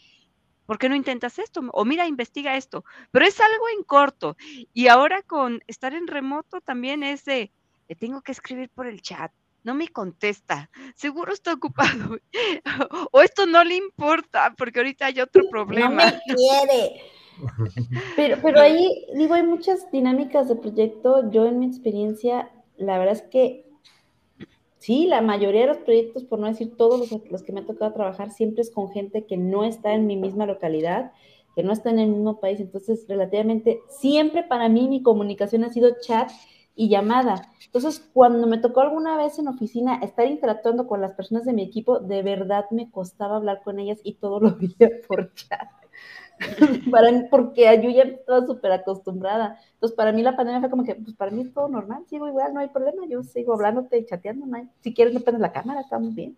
[0.66, 1.62] ¿por qué no intentas esto?
[1.72, 2.84] O mira, investiga esto.
[3.12, 4.36] Pero es algo en corto.
[4.74, 7.52] Y ahora con estar en remoto también es de,
[8.00, 9.32] tengo que escribir por el chat.
[9.63, 12.17] No me contesta, seguro está ocupado.
[13.12, 15.89] o esto no le importa porque ahorita hay otro problema.
[15.89, 17.02] No me quiere.
[18.15, 21.32] Pero, pero ahí, digo, hay muchas dinámicas de proyecto.
[21.32, 23.65] Yo en mi experiencia, la verdad es que
[24.78, 27.65] sí, la mayoría de los proyectos, por no decir todos los, los, que me ha
[27.65, 31.12] tocado trabajar, siempre es con gente que no está en mi misma localidad,
[31.56, 32.60] que no está en el mismo país.
[32.60, 36.30] Entonces, relativamente, siempre para mí mi comunicación ha sido chat
[36.76, 37.52] y llamada.
[37.66, 41.64] Entonces, cuando me tocó alguna vez en oficina estar interactuando con las personas de mi
[41.64, 45.68] equipo, de verdad me costaba hablar con ellas y todo lo veía por chat.
[46.92, 49.60] para porque yo ya estaba súper acostumbrada.
[49.76, 52.28] Entonces, para mí la pandemia fue como que, pues para mí es todo normal, sigo
[52.28, 54.70] igual, no hay problema, yo sigo hablándote y chateando, no.
[54.82, 56.38] Si quieres, no prendes la cámara, estamos bien.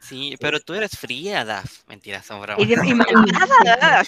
[0.00, 1.86] Sí, pero tú eres fría, Daf.
[1.88, 2.66] Mentira, son bromas.
[2.66, 4.04] Y, y malvada.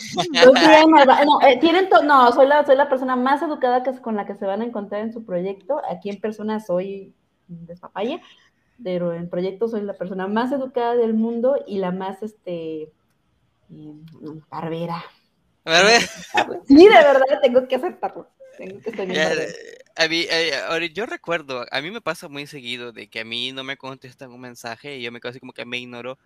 [1.25, 4.37] no, eh, tienen no, soy la, soy la persona más educada que, con la que
[4.37, 5.81] se van a encontrar en su proyecto.
[5.91, 7.15] Aquí en persona soy
[7.49, 8.21] despapaya,
[8.83, 12.93] pero en proyecto soy la persona más educada del mundo y la más, este,
[14.51, 15.05] Barbera.
[15.65, 16.07] ¿Barbera?
[16.67, 18.29] Sí, de verdad, tengo que aceptarlo.
[18.61, 18.91] Tengo que
[19.97, 23.53] a mí, eh, yo recuerdo, a mí me pasa muy seguido de que a mí
[23.53, 26.19] no me contestan un mensaje y yo me quedo así como que me ignoro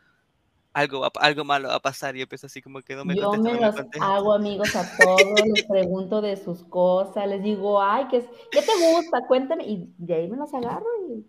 [0.74, 3.32] algo, algo malo va a pasar y yo empiezo así como que no me Yo
[3.34, 5.22] me los hago amigos a todos,
[5.54, 9.20] les pregunto de sus cosas, les digo, ay, ¿qué, ¿qué te gusta?
[9.28, 10.86] Cuéntame, y de ahí me los agarro.
[11.08, 11.24] Y...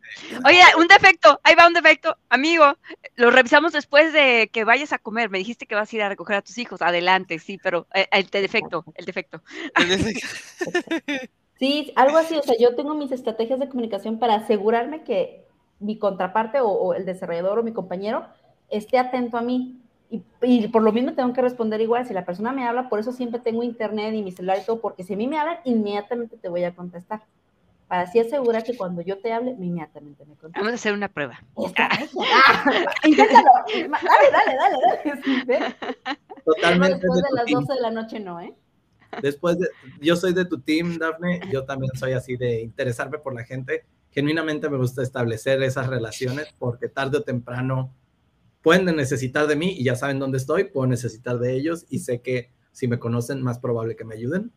[0.45, 2.75] Oye, un defecto, ahí va un defecto, amigo,
[3.15, 6.09] lo revisamos después de que vayas a comer, me dijiste que vas a ir a
[6.09, 9.41] recoger a tus hijos, adelante, sí, pero eh, el, defecto, el defecto.
[9.75, 10.27] El defecto.
[11.57, 15.45] Sí, algo así, o sea, yo tengo mis estrategias de comunicación para asegurarme que
[15.79, 18.25] mi contraparte o, o el desarrollador o mi compañero
[18.69, 19.81] esté atento a mí.
[20.41, 22.05] Y, por lo mismo tengo que responder igual.
[22.07, 24.79] Si la persona me habla, por eso siempre tengo internet y mi celular y todo,
[24.79, 27.23] porque si a mí me hablan, inmediatamente te voy a contestar.
[27.87, 30.61] Para así asegurar que cuando yo te hable, inmediatamente me contestes.
[30.61, 31.39] Vamos a hacer una prueba.
[33.03, 33.49] inténtalo.
[33.67, 34.77] Dale, dale, dale,
[35.45, 35.75] dale.
[36.45, 36.99] Totalmente.
[36.99, 38.55] después de, las 12 de la noche, no, ¿eh?
[39.21, 39.67] Después de,
[40.01, 43.85] yo soy de tu team, Daphne, yo también soy así de interesarme por la gente.
[44.11, 47.93] Genuinamente me gusta establecer esas relaciones porque tarde o temprano
[48.65, 52.21] pueden necesitar de mí y ya saben dónde estoy, puedo necesitar de ellos y sé
[52.21, 54.51] que si me conocen, más probable que me ayuden.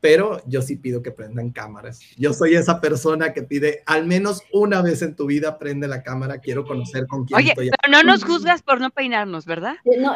[0.00, 1.98] Pero yo sí pido que prendan cámaras.
[2.16, 6.04] Yo soy esa persona que pide al menos una vez en tu vida prende la
[6.04, 9.74] cámara, quiero conocer con quién Oye, pero no nos juzgas por no peinarnos, ¿verdad?
[9.86, 10.14] Eh, no,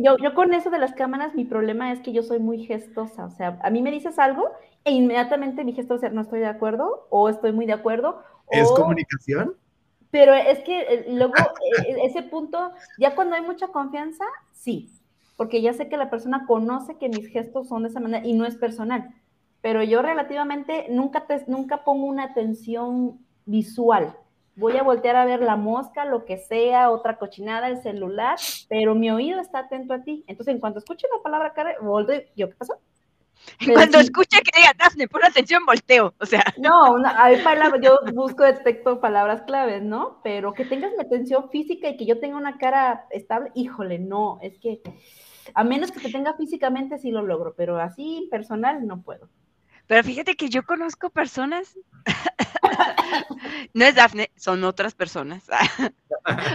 [0.00, 3.24] yo, yo con eso de las cámaras, mi problema es que yo soy muy gestosa.
[3.24, 4.52] O sea, a mí me dices algo
[4.84, 8.22] e inmediatamente mi gesto es no estoy de acuerdo o estoy muy de acuerdo.
[8.52, 9.56] ¿Es comunicación?
[10.10, 11.34] Pero es que eh, luego,
[11.86, 14.90] eh, ese punto, ya cuando hay mucha confianza, sí,
[15.36, 18.32] porque ya sé que la persona conoce que mis gestos son de esa manera y
[18.34, 19.14] no es personal.
[19.62, 24.14] Pero yo relativamente nunca, te, nunca pongo una atención visual.
[24.56, 28.36] Voy a voltear a ver la mosca, lo que sea, otra cochinada, el celular,
[28.68, 30.24] pero mi oído está atento a ti.
[30.26, 32.74] Entonces, en cuanto escuche la palabra volteo, ¿yo qué pasó?
[33.72, 36.14] Cuando escuche que diga Dafne, pon atención, volteo.
[36.18, 36.44] O sea.
[36.58, 40.20] No, hay palabras, yo busco, detecto palabras claves, ¿no?
[40.22, 44.38] Pero que tengas mi atención física y que yo tenga una cara estable, híjole, no,
[44.42, 44.80] es que
[45.54, 49.28] A menos que te tenga físicamente, sí lo logro, pero así personal no puedo.
[49.86, 51.76] Pero fíjate que yo conozco personas,
[53.74, 55.44] no es Dafne, son otras personas,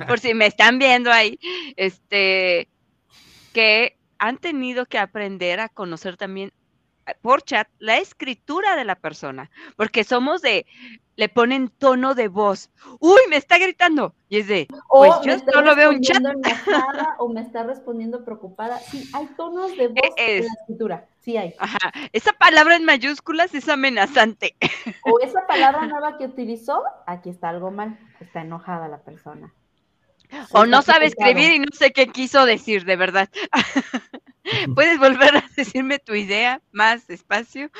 [0.07, 1.37] por si me están viendo ahí,
[1.75, 2.69] este,
[3.51, 6.53] que han tenido que aprender a conocer también
[7.21, 10.65] por chat la escritura de la persona, porque somos de,
[11.15, 15.75] le ponen tono de voz, uy, me está gritando, y es de, pues yo solo
[15.75, 16.21] veo un chat.
[17.19, 21.53] o me está respondiendo preocupada, sí, hay tonos de voz en la escritura, sí hay.
[21.59, 24.55] Ajá, esa palabra en mayúsculas es amenazante.
[25.03, 29.53] O esa palabra nueva que utilizó, aquí está algo mal, está enojada la persona.
[30.51, 33.29] O no sabe escribir y no sé qué quiso decir, de verdad.
[34.75, 37.71] ¿Puedes volver a decirme tu idea más despacio?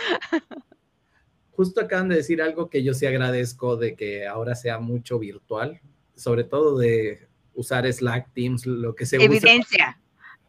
[1.51, 5.79] Justo acaban de decir algo que yo sí agradezco de que ahora sea mucho virtual,
[6.15, 9.99] sobre todo de usar Slack, Teams, lo que se evidencia.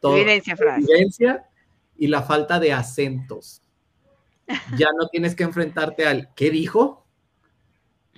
[0.00, 0.56] Todo, evidencia.
[0.56, 0.80] Frase.
[0.80, 1.46] Evidencia
[1.96, 3.62] y la falta de acentos.
[4.76, 7.05] Ya no tienes que enfrentarte al ¿qué dijo?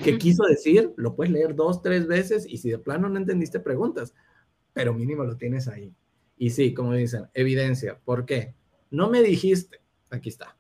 [0.02, 0.92] ¿Qué quiso decir?
[0.96, 4.14] Lo puedes leer dos, tres veces y si de plano no entendiste, preguntas,
[4.72, 5.92] pero mínimo lo tienes ahí.
[6.36, 7.98] Y sí, como dicen, evidencia.
[8.04, 8.54] ¿Por qué?
[8.90, 9.80] No me dijiste.
[10.10, 10.56] Aquí está.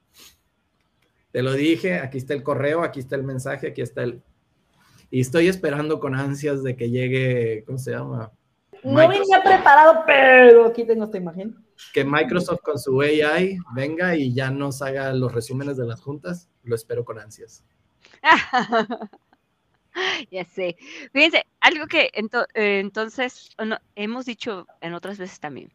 [1.30, 4.22] Te lo dije, aquí está el correo, aquí está el mensaje, aquí está el...
[5.10, 8.32] Y estoy esperando con ansias de que llegue, ¿cómo se llama?
[8.82, 11.56] No venía preparado, pero aquí tengo esta imagen.
[11.94, 16.50] Que Microsoft con su AI venga y ya nos haga los resúmenes de las juntas.
[16.62, 17.64] Lo espero con ansias.
[20.30, 20.76] ya sé.
[21.12, 23.50] Fíjense, algo que eh, entonces
[23.94, 25.72] hemos dicho en otras veces también.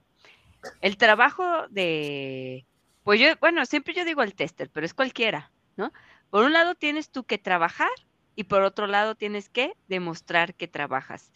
[0.82, 2.66] El trabajo de,
[3.04, 5.92] pues yo, bueno, siempre yo digo el tester, pero es cualquiera, ¿no?
[6.30, 7.90] Por un lado tienes tú que trabajar
[8.36, 11.32] y por otro lado tienes que demostrar que trabajas.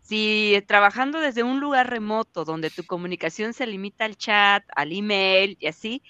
[0.00, 5.56] Si trabajando desde un lugar remoto donde tu comunicación se limita al chat, al email
[5.60, 6.02] y así,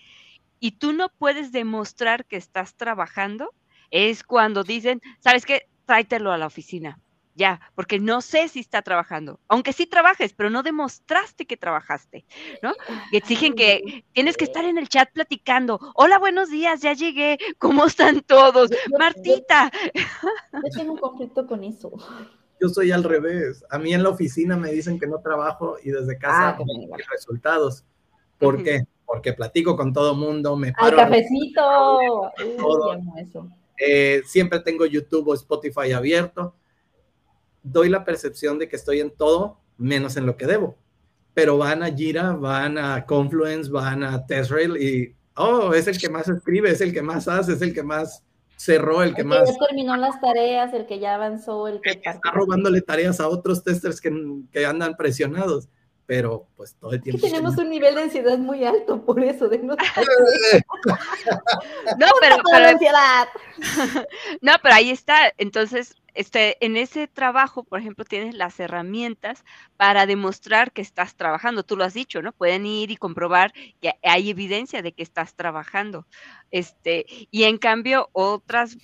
[0.59, 3.53] y tú no puedes demostrar que estás trabajando,
[3.91, 5.67] es cuando dicen, ¿sabes qué?
[5.87, 6.99] Tráetelo a la oficina.
[7.35, 12.27] Ya, porque no sé si está trabajando, aunque sí trabajes, pero no demostraste que trabajaste,
[12.63, 12.75] ¿no?
[13.11, 15.81] Y exigen que tienes que estar en el chat platicando.
[15.95, 18.71] Hola, buenos días, ya llegué, ¿cómo están todos?
[18.99, 19.73] Martita.
[19.95, 21.91] Yo tengo un conflicto con eso.
[22.61, 23.65] Yo soy al revés.
[23.71, 27.03] A mí en la oficina me dicen que no trabajo y desde casa ah, hay
[27.11, 27.85] resultados.
[28.39, 28.83] ¿Por qué?
[29.07, 30.99] Porque platico con todo mundo, me paro.
[30.99, 32.31] ¡Al cafecito!
[33.17, 33.49] eso
[33.85, 36.55] eh, siempre tengo YouTube o Spotify abierto.
[37.63, 40.77] Doy la percepción de que estoy en todo menos en lo que debo.
[41.35, 46.09] Pero van a Jira, van a Confluence, van a TestRail y, oh, es el que
[46.09, 48.23] más escribe, es el que más hace, es el que más
[48.57, 49.49] cerró, el que más...
[49.49, 51.91] ya terminó las tareas, el que ya avanzó, el que...
[51.91, 54.13] está robándole tareas a otros testers que,
[54.53, 55.69] que andan presionados
[56.07, 57.27] pero pues todo el tiempo.
[57.27, 59.77] tenemos un nivel de ansiedad muy alto, por eso, de no.
[61.99, 62.79] no, pero, pero
[64.41, 65.33] no, pero ahí está.
[65.39, 69.45] Entonces, este, en ese trabajo, por ejemplo, tienes las herramientas
[69.77, 71.63] para demostrar que estás trabajando.
[71.63, 72.33] Tú lo has dicho, ¿no?
[72.33, 76.07] Pueden ir y comprobar que hay evidencia de que estás trabajando.
[76.51, 78.77] Este, y en cambio, otras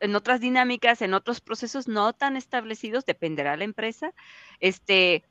[0.00, 4.12] en otras dinámicas, en otros procesos no tan establecidos, dependerá de la empresa,
[4.60, 5.24] este,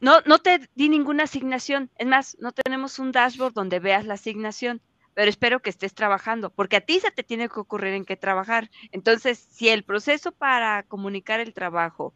[0.00, 1.90] no, no te di ninguna asignación.
[1.96, 4.80] Es más, no tenemos un dashboard donde veas la asignación,
[5.14, 8.16] pero espero que estés trabajando, porque a ti se te tiene que ocurrir en qué
[8.16, 8.70] trabajar.
[8.92, 12.14] Entonces, si el proceso para comunicar el trabajo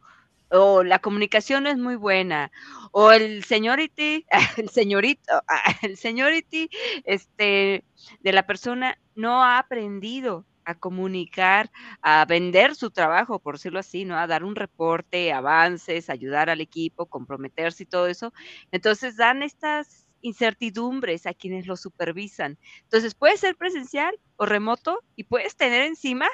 [0.50, 2.52] o la comunicación no es muy buena,
[2.92, 5.42] o el señority, el señorito,
[5.82, 6.68] el señority
[7.04, 7.84] este,
[8.20, 11.70] de la persona no ha aprendido a comunicar,
[12.02, 14.16] a vender su trabajo, por decirlo así, ¿no?
[14.18, 18.32] A dar un reporte, avances, ayudar al equipo, comprometerse y todo eso.
[18.70, 22.58] Entonces dan estas incertidumbres a quienes lo supervisan.
[22.82, 26.28] Entonces puede ser presencial o remoto y puedes tener encima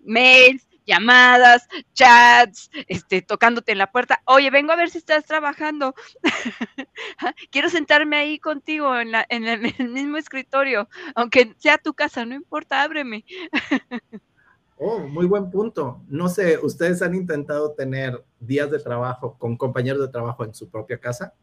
[0.00, 4.20] mails, llamadas, chats, este, tocándote en la puerta.
[4.26, 5.94] Oye, vengo a ver si estás trabajando.
[7.50, 12.34] Quiero sentarme ahí contigo en, la, en, el, mismo escritorio, aunque sea tu casa, no
[12.34, 13.24] importa, ábreme.
[14.76, 16.02] oh, muy buen punto.
[16.08, 20.68] No sé, ¿ustedes han intentado tener días de trabajo con compañeros de trabajo en su
[20.68, 21.34] propia casa?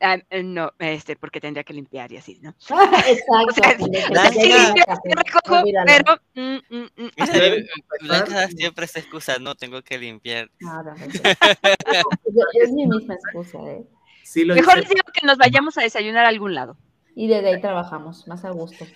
[0.00, 2.54] Ah, eh, no, este, porque tendría que limpiar y así, ¿no?
[3.08, 3.86] Exacto.
[5.86, 6.20] pero...
[8.00, 10.50] Blanca siempre se excusa, no, tengo que limpiar.
[10.60, 10.94] No, no,
[12.62, 13.84] es mi misma excusa, ¿eh?
[14.44, 16.76] Mejor les digo que nos vayamos a desayunar a algún lado.
[17.14, 18.86] Y desde ahí trabajamos, más a gusto.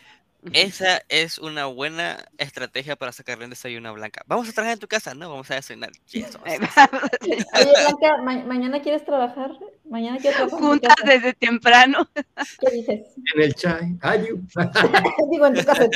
[0.55, 4.23] Esa es una buena estrategia para sacarle un desayuno a Blanca.
[4.27, 5.29] Vamos a trabajar en tu casa, ¿no?
[5.29, 5.91] Vamos a desayunar.
[6.07, 7.11] Yes, vamos a desayunar.
[7.55, 9.51] Oye, Blanca, ma- ¿mañana quieres trabajar?
[9.89, 10.59] ¿Mañana quieres trabajar?
[10.61, 12.09] Juntas desde temprano.
[12.15, 13.01] ¿Qué dices?
[13.35, 13.99] En el chai.
[15.31, 15.87] Digo, en tu casa.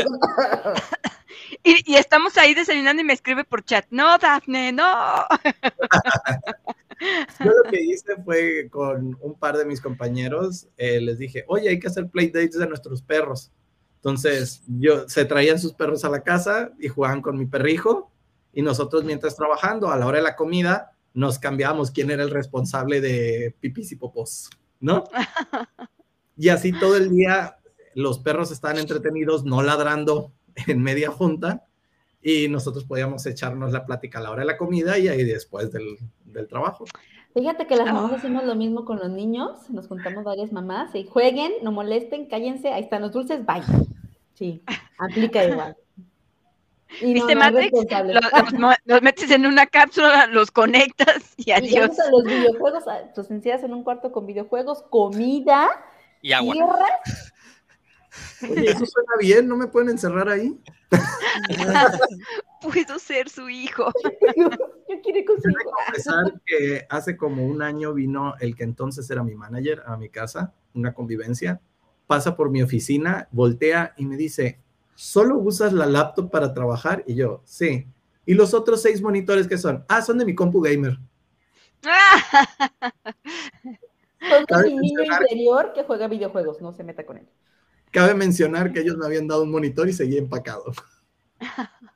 [1.62, 4.88] Y estamos ahí desayunando y me escribe por chat, no, Dafne, no.
[7.40, 11.68] Yo lo que hice fue con un par de mis compañeros, eh, les dije, oye,
[11.70, 13.51] hay que hacer play dates de nuestros perros.
[14.05, 18.11] Entonces, yo, se traían sus perros a la casa y jugaban con mi perrijo
[18.52, 22.28] y nosotros mientras trabajando, a la hora de la comida, nos cambiábamos quién era el
[22.28, 25.05] responsable de pipis y popos, ¿no?
[26.36, 27.57] Y así todo el día
[27.94, 30.32] los perros estaban entretenidos, no ladrando
[30.66, 31.64] en media junta
[32.20, 35.70] y nosotros podíamos echarnos la plática a la hora de la comida y ahí después
[35.70, 36.86] del, del trabajo.
[37.34, 38.16] Fíjate que las mamás Ah.
[38.16, 42.68] hacemos lo mismo con los niños, nos juntamos varias mamás y jueguen, no molesten, cállense,
[42.68, 43.62] ahí están los dulces, bye.
[44.35, 44.62] Sí,
[44.99, 45.76] aplica igual.
[47.01, 47.72] Y ¿Viste no Matrix?
[47.72, 51.99] Los, los los metes en una cápsula, los conectas y adiós.
[51.99, 55.70] a los videojuegos, tus encierras en un cuarto con videojuegos, comida,
[56.22, 56.53] Y agua.
[56.53, 56.87] tierra.
[58.43, 60.57] Oye, eso suena bien, ¿no me pueden encerrar ahí?
[62.61, 63.93] Puedo ser su hijo.
[64.37, 64.51] Yo,
[64.89, 65.70] yo quiero ir con su hijo.
[65.89, 69.97] A pesar que hace como un año vino el que entonces era mi manager a
[69.97, 71.61] mi casa, una convivencia,
[72.07, 74.61] pasa por mi oficina, voltea y me dice,
[74.94, 77.05] ¿solo usas la laptop para trabajar?
[77.07, 77.86] Y yo, sí.
[78.26, 79.84] ¿Y los otros seis monitores que son?
[79.88, 80.98] Ah, son de mi compu gamer.
[84.26, 87.28] Son Cabe mi niño interior que juega videojuegos, no se meta con él.
[87.90, 90.72] Cabe mencionar que ellos me habían dado un monitor y seguía empacado.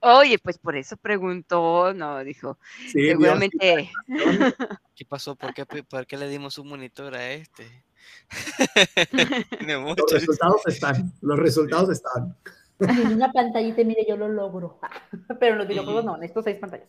[0.00, 2.58] Oye, pues por eso preguntó, no, dijo,
[2.92, 3.90] Sí, seguramente.
[4.94, 5.34] ¿Qué pasó?
[5.34, 7.85] ¿Por qué, por qué le dimos un monitor a este?
[9.58, 12.36] Tiene los resultados están, los resultados están.
[12.80, 14.78] En una pantallita, mire, yo lo logro.
[15.40, 16.88] Pero en los videojuegos no, necesito seis pantallas.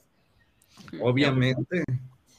[1.02, 1.84] Obviamente.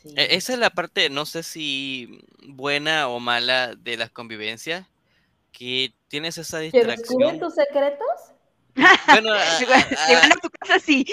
[0.03, 0.15] Sí.
[0.17, 4.87] E- Esa es la parte, no sé si buena o mala de las convivencias,
[5.53, 7.41] que tienes esa ¿Que descubren distracción.
[7.41, 8.07] tus secretos?
[9.07, 11.07] Bueno, a- Si van- si a- van a tu casa, sí.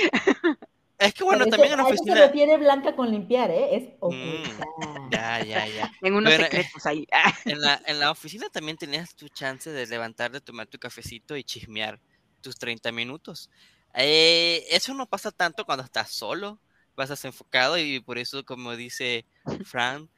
[1.00, 2.28] Es que bueno, Pero también en eso- la a eso se oficina.
[2.28, 3.76] refiere Blanca con limpiar, ¿eh?
[3.76, 4.68] Es Mm, ocultar.
[5.12, 5.90] Ya, ya, ya.
[6.02, 7.06] En unos Bueno, secretos ahí.
[7.12, 11.36] Ah, En la, en la oficina también tenías tu chance de levantarte, tomar tu cafecito
[11.38, 12.02] y chismear
[12.42, 13.50] tus 30 minutos.
[13.94, 16.62] Eh, eso no pasa tanto cuando estás solo,
[16.96, 19.26] vas enfocado y por eso, como dice
[19.64, 20.10] Fran,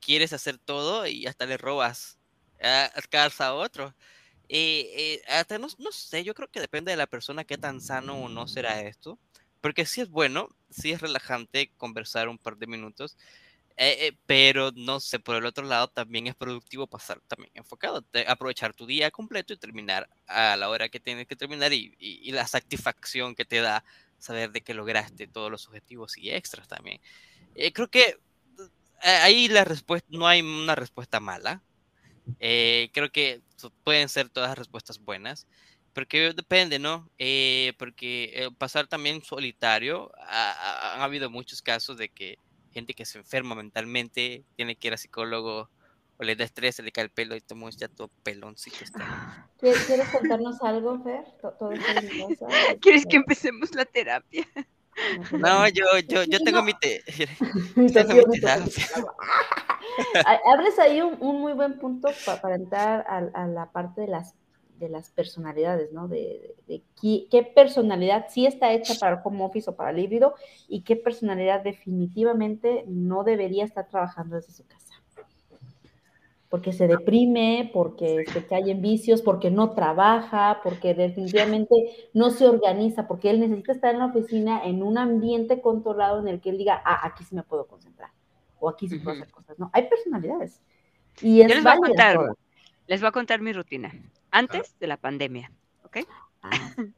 [0.00, 2.18] quieres hacer todo y hasta le robas
[2.62, 3.94] a, a casa a otro.
[4.48, 7.80] Eh, eh, hasta no, no sé, yo creo que depende de la persona qué tan
[7.80, 9.18] sano o no será esto.
[9.62, 13.16] Porque sí es bueno, sí es relajante conversar un par de minutos,
[13.76, 18.02] eh, eh, pero no sé, por el otro lado también es productivo pasar también enfocado,
[18.02, 21.94] te- aprovechar tu día completo y terminar a la hora que tienes que terminar y,
[21.98, 23.84] y- y la satisfacción que te da
[24.18, 27.00] saber de que lograste todos los objetivos y extras también.
[27.54, 28.20] Eh, creo que
[29.02, 31.62] eh, ahí la respuesta, no hay una respuesta mala.
[32.40, 33.42] Eh, creo que
[33.84, 35.46] pueden ser todas respuestas buenas,
[35.92, 37.10] porque depende, ¿no?
[37.18, 42.36] Eh, porque eh, pasar también solitario, ha, ha- han habido muchos casos de que
[42.72, 45.70] gente que se enferma mentalmente tiene que ir a psicólogo
[46.16, 48.82] o le da estrés, se le cae el pelo y te muestra todo peloncito.
[48.82, 49.50] está.
[49.58, 51.24] ¿Quieres contarnos algo, Fer?
[51.40, 51.70] To- ¿Todo?
[52.80, 54.46] ¿Quieres que empecemos la terapia?
[55.38, 56.64] No, yo, yo, yo Sí, tengo no.
[56.64, 57.02] mi, te-
[57.92, 58.64] tengo mi terapia.
[58.66, 58.86] terapia.
[60.24, 64.02] Ha- Abres ahí un, un muy buen punto pa- para entrar a, a la parte
[64.02, 64.34] de las,
[64.78, 66.08] de las personalidades, ¿no?
[66.08, 69.90] De, de- de qué, qué personalidad sí está hecha para el home office o para
[69.90, 70.34] el híbrido
[70.68, 74.94] y qué personalidad definitivamente no debería estar trabajando desde su casa.
[76.48, 81.74] Porque se deprime, porque se cae en vicios, porque no trabaja, porque definitivamente
[82.12, 86.28] no se organiza, porque él necesita estar en la oficina en un ambiente controlado en
[86.28, 88.10] el que él diga, ah, aquí sí me puedo concentrar
[88.60, 89.22] o aquí sí puedo Ujú.
[89.22, 89.58] hacer cosas.
[89.58, 90.60] No, hay personalidades.
[91.22, 92.18] Y es Yo les voy a contar,
[92.86, 93.92] les voy a contar mi rutina
[94.32, 95.52] antes de la pandemia,
[95.84, 95.98] ¿ok?
[96.42, 96.74] Ah,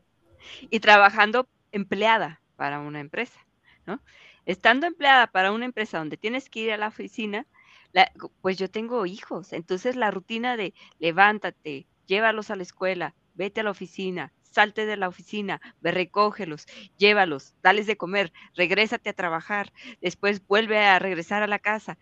[0.71, 3.41] y trabajando empleada para una empresa,
[3.87, 4.03] ¿no?
[4.45, 7.47] Estando empleada para una empresa donde tienes que ir a la oficina,
[7.93, 8.11] la-
[8.41, 13.65] pues yo tengo hijos, entonces la rutina de levántate, llévalos a la escuela, vete a
[13.65, 16.67] la oficina, salte de la oficina, recógelos,
[16.97, 21.99] llévalos, dales de comer, regrésate a trabajar, después vuelve a regresar a la casa.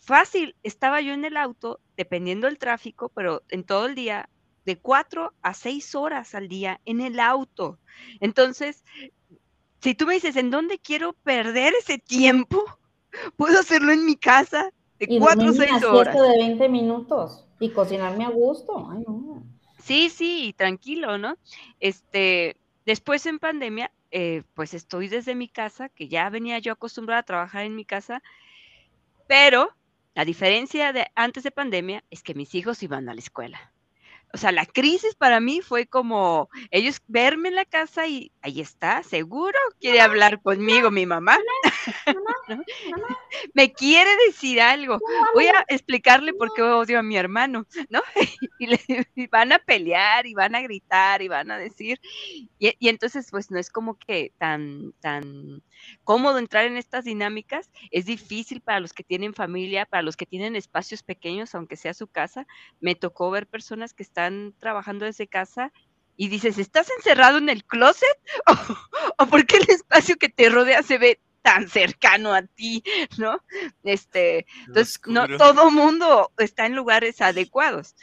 [0.00, 4.28] Fácil, estaba yo en el auto, dependiendo del tráfico, pero en todo el día,
[4.64, 7.78] de cuatro a seis horas al día en el auto.
[8.20, 8.84] Entonces,
[9.80, 12.62] si tú me dices, ¿en dónde quiero perder ese tiempo?
[13.36, 16.14] Puedo hacerlo en mi casa de y cuatro o dormirme seis horas.
[16.14, 18.88] de 20 minutos y cocinarme a gusto.
[18.90, 19.42] Ay, no.
[19.78, 21.36] Sí, sí, tranquilo, ¿no?
[21.80, 27.20] Este, después en pandemia, eh, pues estoy desde mi casa, que ya venía yo acostumbrada
[27.20, 28.22] a trabajar en mi casa,
[29.26, 29.70] pero
[30.18, 33.72] la diferencia de antes de pandemia es que mis hijos iban a la escuela
[34.34, 38.60] o sea, la crisis para mí fue como ellos verme en la casa y ahí
[38.60, 41.38] está, seguro quiere hablar conmigo mi mamá.
[43.54, 44.98] Me quiere decir algo.
[45.34, 48.02] Voy a explicarle por qué odio a mi hermano, ¿no?
[48.60, 52.00] Y, le, van a pelear y van a gritar y van a decir.
[52.58, 55.62] Y, y, entonces, pues no es como que tan, tan
[56.04, 57.70] cómodo entrar en estas dinámicas.
[57.90, 61.94] Es difícil para los que tienen familia, para los que tienen espacios pequeños, aunque sea
[61.94, 62.46] su casa.
[62.80, 65.72] Me tocó ver personas que están trabajando desde casa
[66.16, 68.18] y dices, ¿estás encerrado en el closet?
[69.18, 72.82] ¿O, por qué el espacio que te rodea se ve tan cercano a ti,
[73.16, 73.40] ¿no?
[73.84, 77.94] Este, entonces, no todo mundo está en lugares adecuados.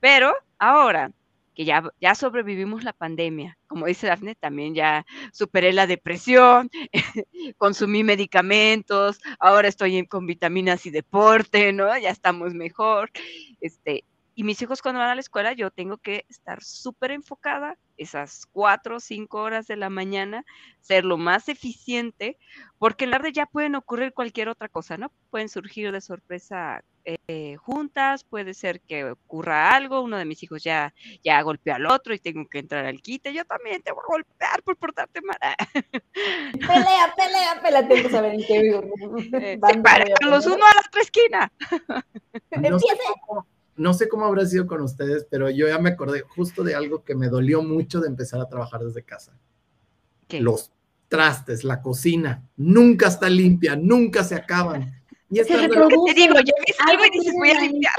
[0.00, 1.10] Pero ahora
[1.56, 6.70] que ya, ya sobrevivimos la pandemia, como dice Dafne, también ya superé la depresión,
[7.56, 11.96] consumí medicamentos, ahora estoy con vitaminas y deporte, ¿no?
[11.98, 13.10] Ya estamos mejor.
[13.62, 14.04] Este,
[14.34, 18.44] y mis hijos cuando van a la escuela, yo tengo que estar súper enfocada esas
[18.52, 20.44] cuatro o cinco horas de la mañana,
[20.80, 22.36] ser lo más eficiente,
[22.78, 25.10] porque en la tarde ya pueden ocurrir cualquier otra cosa, ¿no?
[25.30, 30.62] Pueden surgir de sorpresa eh, juntas, puede ser que ocurra algo, uno de mis hijos
[30.62, 30.92] ya,
[31.22, 34.12] ya golpeó al otro y tengo que entrar al quite, yo también te voy a
[34.12, 35.38] golpear por portarte mal.
[36.52, 38.58] pelea, pelea, pelea, tengo que saber en qué
[39.54, 41.52] eh, los uno a la otra esquina.
[42.50, 43.02] Empiece
[43.76, 47.04] no sé cómo habrá sido con ustedes, pero yo ya me acordé justo de algo
[47.04, 49.38] que me dolió mucho de empezar a trabajar desde casa.
[50.30, 50.72] Los
[51.08, 54.95] trastes, la cocina, nunca está limpia, nunca se acaban.
[55.30, 56.54] Y te digo, yo
[56.86, 57.94] algo y dices, voy a limpiar.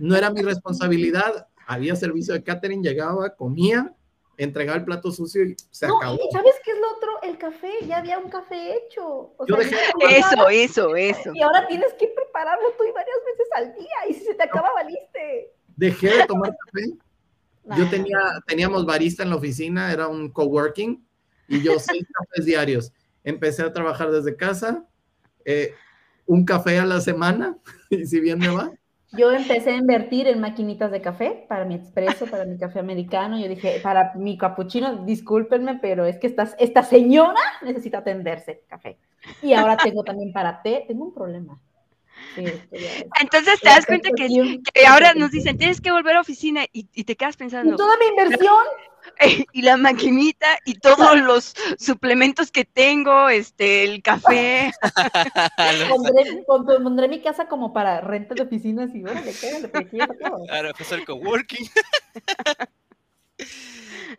[0.00, 3.94] No era mi responsabilidad, había servicio de catering, llegaba, comía,
[4.36, 6.18] entregaba el plato sucio y se no, acabó.
[6.32, 7.22] ¿Sabes qué es lo otro?
[7.22, 9.34] El café, ya había un café hecho.
[9.46, 9.76] Yo dejé
[10.10, 11.30] eso, eso, eso.
[11.34, 14.42] Y ahora tienes que prepararlo tú y varias veces al día, y si se te
[14.42, 15.52] acaba, valiste.
[15.76, 16.96] Dejé de tomar café.
[17.76, 21.04] Yo tenía, teníamos barista en la oficina, era un coworking,
[21.48, 22.92] y yo seis cafés diarios.
[23.24, 24.86] Empecé a trabajar desde casa,
[25.44, 25.74] eh,
[26.26, 27.56] un café a la semana,
[27.90, 28.70] y si bien me va.
[29.12, 33.38] Yo empecé a invertir en maquinitas de café para mi expreso, para mi café americano.
[33.38, 38.98] Yo dije, para mi capuchino, discúlpenme, pero es que esta, esta señora necesita atenderse café.
[39.42, 41.58] Y ahora tengo también para té, tengo un problema.
[43.20, 44.26] Entonces te das cuenta que,
[44.72, 47.74] que, ahora nos dicen, tienes que volver a oficina y, te quedas pensando.
[47.74, 48.64] ¿Y toda mi inversión?
[49.52, 54.72] Y la maquinita y todos los suplementos que tengo, este, el café.
[55.88, 59.32] pondré, pondré, mi casa como para renta de oficinas y órale,
[60.50, 61.68] Ahora pues el coworking.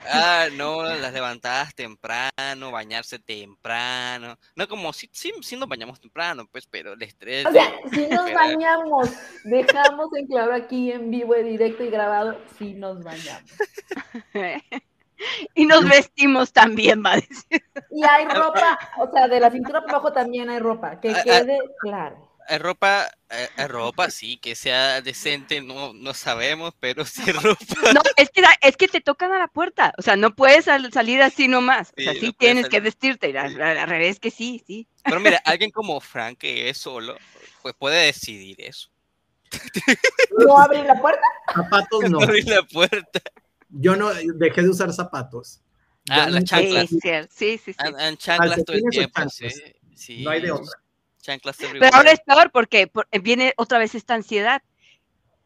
[0.05, 4.37] Ah, no, las levantadas temprano, bañarse temprano.
[4.55, 7.45] No, como si, sí, nos bañamos temprano, pues, pero el estrés.
[7.45, 9.11] O sea, si nos bañamos,
[9.43, 13.51] dejamos en claro aquí en vivo, en directo y grabado, si nos bañamos.
[15.55, 17.63] y nos vestimos también, va a decir.
[17.91, 21.59] Y hay ropa, o sea, de la cintura para abajo también hay ropa, que quede
[21.79, 22.26] claro
[22.57, 27.57] ropa, hay ropa, sí, que sea decente, no, no sabemos, pero sí ropa.
[27.93, 31.21] No, es que, es que te tocan a la puerta, o sea, no puedes salir
[31.21, 33.55] así nomás, o sea, sí tienes que vestirte, al,
[33.87, 34.87] revés que sí, sí.
[35.03, 37.17] Pero mira, alguien como Frank, que es solo,
[37.61, 38.89] pues puede decidir eso.
[40.45, 41.21] ¿No abrir la puerta?
[41.53, 42.21] Zapatos no.
[42.21, 43.21] abrir la puerta.
[43.69, 45.61] Yo no, dejé de usar zapatos.
[46.09, 46.89] Ah, las chanclas.
[46.89, 47.75] Sí, sí, sí.
[47.77, 49.21] En chanclas todo el tiempo,
[49.95, 50.23] sí.
[50.23, 50.71] No hay de otra.
[51.79, 54.61] Pero ahora es peor porque eh, viene otra vez esta ansiedad.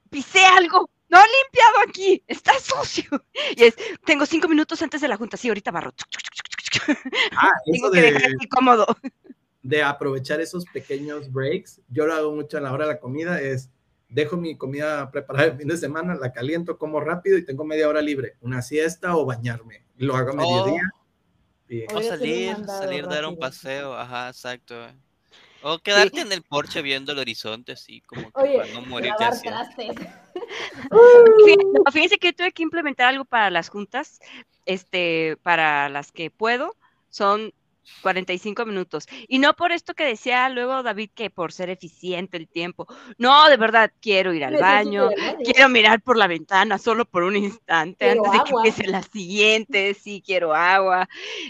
[0.10, 3.10] Pisé algo, no he limpiado aquí, está sucio.
[3.56, 3.76] Y es,
[4.06, 5.94] tengo cinco minutos antes de la junta, sí, ahorita barro.
[7.38, 8.88] Ah, tengo de, que dejar cómodo.
[9.62, 13.42] De aprovechar esos pequeños breaks, yo lo hago mucho a la hora de la comida,
[13.42, 13.70] es
[14.08, 17.88] dejo mi comida preparada el fin de semana, la caliento, como rápido y tengo media
[17.88, 19.84] hora libre, una siesta o bañarme.
[19.98, 20.90] Lo hago a mediodía.
[20.94, 21.98] Oh.
[21.98, 24.76] O salir, salir, dar un paseo, ajá, exacto.
[25.64, 29.24] O quedarte en el porche viendo el horizonte, así como que Oye, para no morirte
[29.24, 29.48] así.
[31.92, 34.20] Fíjense que tuve que implementar algo para las juntas,
[34.66, 36.76] este, para las que puedo,
[37.10, 37.54] son
[38.02, 39.08] 45 minutos.
[39.28, 42.88] Y no por esto que decía luego David que por ser eficiente el tiempo.
[43.18, 45.10] No, de verdad, quiero ir al baño,
[45.44, 49.94] quiero mirar por la ventana solo por un instante antes de que empiece la siguiente,
[49.94, 51.08] sí, quiero agua.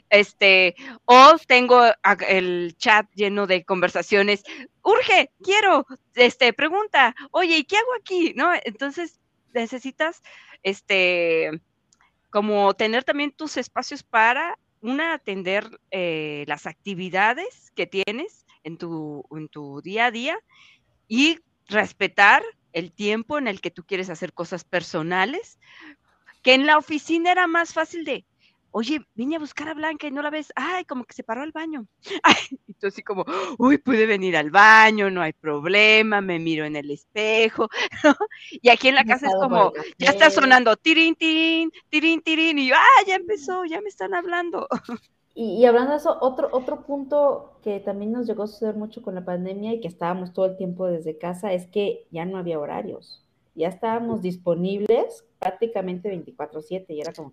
[0.10, 0.76] Este,
[1.06, 1.84] o tengo
[2.28, 4.44] el chat lleno de conversaciones.
[4.84, 8.34] Urge, quiero, este, pregunta, oye, ¿y qué hago aquí?
[8.36, 8.52] ¿No?
[8.64, 9.20] Entonces,
[9.54, 10.22] necesitas,
[10.64, 11.62] este,
[12.30, 19.24] como tener también tus espacios para, una, atender eh, las actividades que tienes en tu,
[19.32, 20.40] en tu día a día
[21.08, 25.60] y respetar el tiempo en el que tú quieres hacer cosas personales,
[26.42, 28.26] que en la oficina era más fácil de,
[28.72, 31.42] oye, vine a buscar a Blanca y no la ves, ay, como que se paró
[31.42, 31.88] al baño.
[32.24, 33.26] Ay, entonces así como,
[33.58, 37.68] uy, pude venir al baño, no hay problema, me miro en el espejo,
[38.52, 42.68] Y aquí en la casa es como, ya está sonando tirín, tirín, tirín, tirín, y
[42.68, 44.68] yo, ah, ya empezó, ya me están hablando.
[45.34, 49.16] Y, hablando de eso, otro, otro punto que también nos llegó a suceder mucho con
[49.16, 52.60] la pandemia y que estábamos todo el tiempo desde casa es que ya no había
[52.60, 53.24] horarios.
[53.56, 57.32] Ya estábamos disponibles prácticamente 24/7 y era como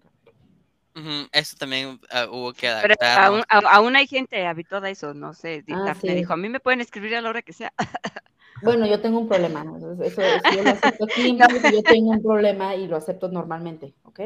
[1.32, 2.96] Eso también uh, hubo que adaptar.
[2.99, 5.64] Pero aún, hay gente habituada a eso, no sé.
[5.70, 7.72] Ah, me dijo, a mí me pueden escribir a la hora que sea.
[8.62, 9.64] Bueno, yo tengo un problema.
[9.76, 10.22] Eso, eso
[10.53, 11.38] yo lo acepto aquí,
[11.72, 14.20] yo tengo un problema y lo acepto normalmente, ¿ok?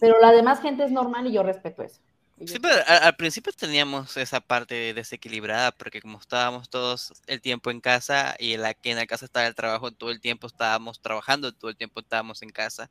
[0.00, 2.00] Pero la demás gente es normal y yo respeto eso.
[2.46, 7.80] Sí, pero al, principio teníamos esa parte desequilibrada porque como estábamos todos el tiempo en
[7.80, 11.52] casa y en la, en la casa estaba el trabajo, todo el tiempo estábamos trabajando,
[11.52, 12.90] todo el tiempo estábamos en casa.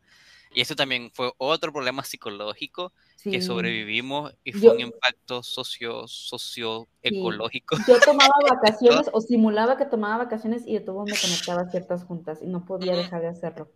[0.54, 2.94] Y eso también fue otro problema psicológico
[3.24, 7.78] que sobrevivimos y fue un impacto socio, socioecológico.
[7.88, 12.04] Yo tomaba vacaciones o simulaba que tomaba vacaciones y de todo me conectaba a ciertas
[12.04, 13.70] juntas y no podía dejar de hacerlo.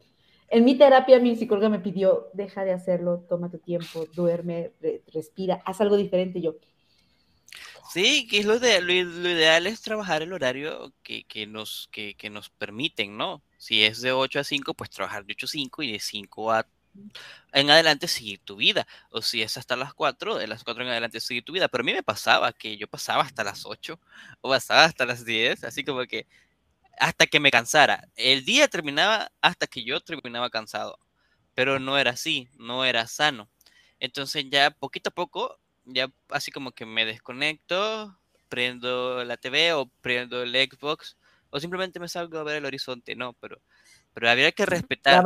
[0.51, 4.73] En mi terapia, mi psicóloga me pidió, deja de hacerlo, toma tu tiempo, duerme,
[5.13, 6.41] respira, haz algo diferente.
[6.41, 6.55] Yo.
[7.89, 12.15] Sí, que es lo, de, lo, ideal es trabajar el horario que, que nos, que,
[12.15, 13.41] que, nos permiten, ¿no?
[13.57, 16.51] Si es de 8 a 5, pues trabajar de 8 a 5 y de 5
[16.51, 16.65] a
[17.53, 18.87] en adelante seguir tu vida.
[19.09, 21.67] O si es hasta las 4, de las 4 en adelante seguir tu vida.
[21.67, 23.99] Pero a mí me pasaba que yo pasaba hasta las 8
[24.41, 26.27] o pasaba hasta las 10, así como que
[27.01, 28.07] hasta que me cansara.
[28.15, 30.99] El día terminaba hasta que yo terminaba cansado,
[31.55, 33.49] pero no era así, no era sano.
[33.99, 38.15] Entonces ya poquito a poco, ya así como que me desconecto,
[38.49, 41.17] prendo la TV o prendo el Xbox
[41.49, 43.59] o simplemente me salgo a ver el horizonte, no, pero
[44.13, 45.23] pero habría que respetar.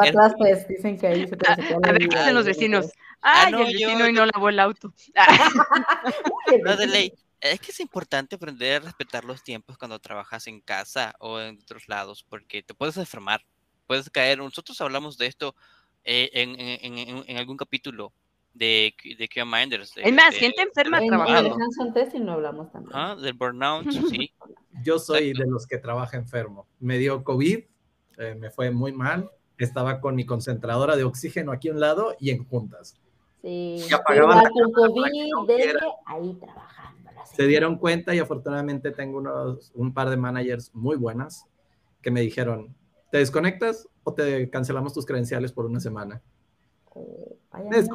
[0.70, 2.90] dicen que ahí se te A ver qué hacen los vecinos.
[3.22, 4.94] Ah, no, el vecino y no lavó el auto.
[6.64, 7.14] no de ley.
[7.52, 11.60] Es que es importante aprender a respetar los tiempos cuando trabajas en casa o en
[11.62, 13.42] otros lados, porque te puedes enfermar,
[13.86, 14.40] puedes caer.
[14.40, 15.56] Nosotros hablamos de esto
[16.04, 18.12] eh, en, en, en, algún capítulo
[18.54, 19.94] de, de QA Minders.
[19.96, 21.56] es más, gente enferma trabajando.
[22.14, 22.92] En no hablamos también.
[22.96, 24.32] Ah, del burnout, sí.
[24.84, 26.68] Yo soy de los que trabaja enfermo.
[26.80, 27.60] Me dio COVID,
[28.18, 29.30] eh, me fue muy mal.
[29.58, 33.00] Estaba con mi concentradora de oxígeno aquí a un lado y en juntas.
[33.42, 35.04] Sí, y apagaban con COVID,
[36.08, 36.40] ahí
[37.34, 41.46] se dieron cuenta y afortunadamente tengo unos, un par de managers muy buenas
[42.02, 42.76] que me dijeron,
[43.12, 46.22] ¿te desconectas o te cancelamos tus credenciales por una semana?
[46.94, 47.36] Oh,
[47.72, 47.90] es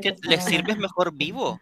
[0.00, 1.60] que, les sirves mejor vivo.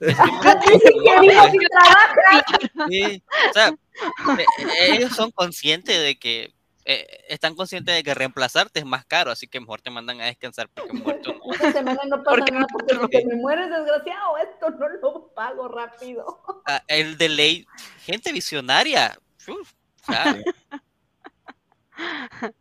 [4.80, 6.54] ellos son conscientes de que
[6.90, 10.24] eh, están conscientes de que reemplazarte es más caro, así que mejor te mandan a
[10.24, 11.52] descansar porque muerto no.
[11.52, 15.68] Esta semana no pasa porque nada porque si me mueres desgraciado, esto no lo pago
[15.68, 16.42] rápido.
[16.70, 17.66] Ah, el de ley,
[18.04, 19.18] gente visionaria.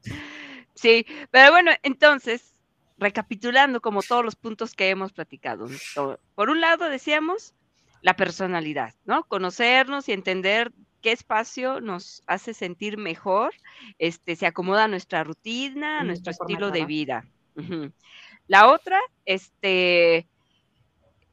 [0.75, 2.55] sí, pero bueno, entonces,
[2.97, 5.67] recapitulando como todos los puntos que hemos platicado.
[6.36, 7.53] Por un lado decíamos
[8.01, 9.25] la personalidad, ¿no?
[9.25, 10.71] Conocernos y entender
[11.02, 13.54] qué espacio nos hace sentir mejor,
[14.00, 17.26] este, se acomoda a nuestra rutina, a nuestro estilo de vida.
[18.48, 20.28] La otra, este,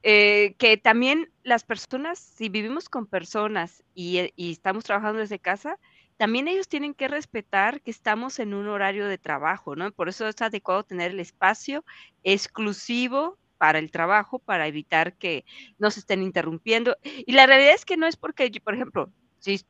[0.02, 5.78] eh, que también las personas, si vivimos con personas y, y, estamos trabajando desde casa,
[6.16, 9.90] también ellos tienen que respetar que estamos en un horario de trabajo, ¿no?
[9.92, 11.84] Por eso es adecuado tener el espacio
[12.22, 15.44] exclusivo para el trabajo, para evitar que
[15.78, 16.96] nos estén interrumpiendo.
[17.02, 19.10] Y la realidad es que no es porque, por ejemplo,
[19.44, 19.60] si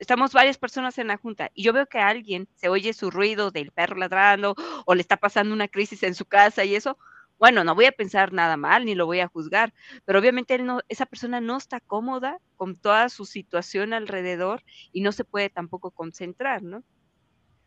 [0.00, 3.52] estamos varias personas en la junta y yo veo que alguien se oye su ruido
[3.52, 4.56] del perro ladrando
[4.86, 6.98] o le está pasando una crisis en su casa y eso,
[7.38, 9.72] bueno, no voy a pensar nada mal ni lo voy a juzgar,
[10.04, 15.12] pero obviamente no, esa persona no está cómoda con toda su situación alrededor y no
[15.12, 16.82] se puede tampoco concentrar, ¿no?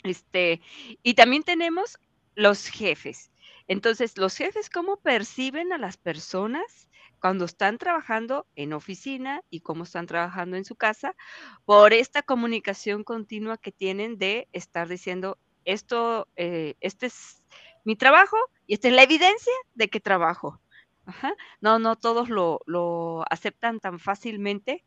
[0.03, 0.61] Este,
[1.01, 1.97] y también tenemos
[2.35, 3.31] los jefes.
[3.69, 6.89] Entonces, los jefes, ¿cómo perciben a las personas?
[7.23, 11.15] Cuando están trabajando en oficina y cómo están trabajando en su casa,
[11.63, 17.41] por esta comunicación continua que tienen de estar diciendo, esto, eh, este es
[17.85, 18.35] mi trabajo
[18.67, 20.59] y esta es la evidencia de que trabajo.
[21.61, 24.83] No, no todos lo, lo aceptan tan fácilmente,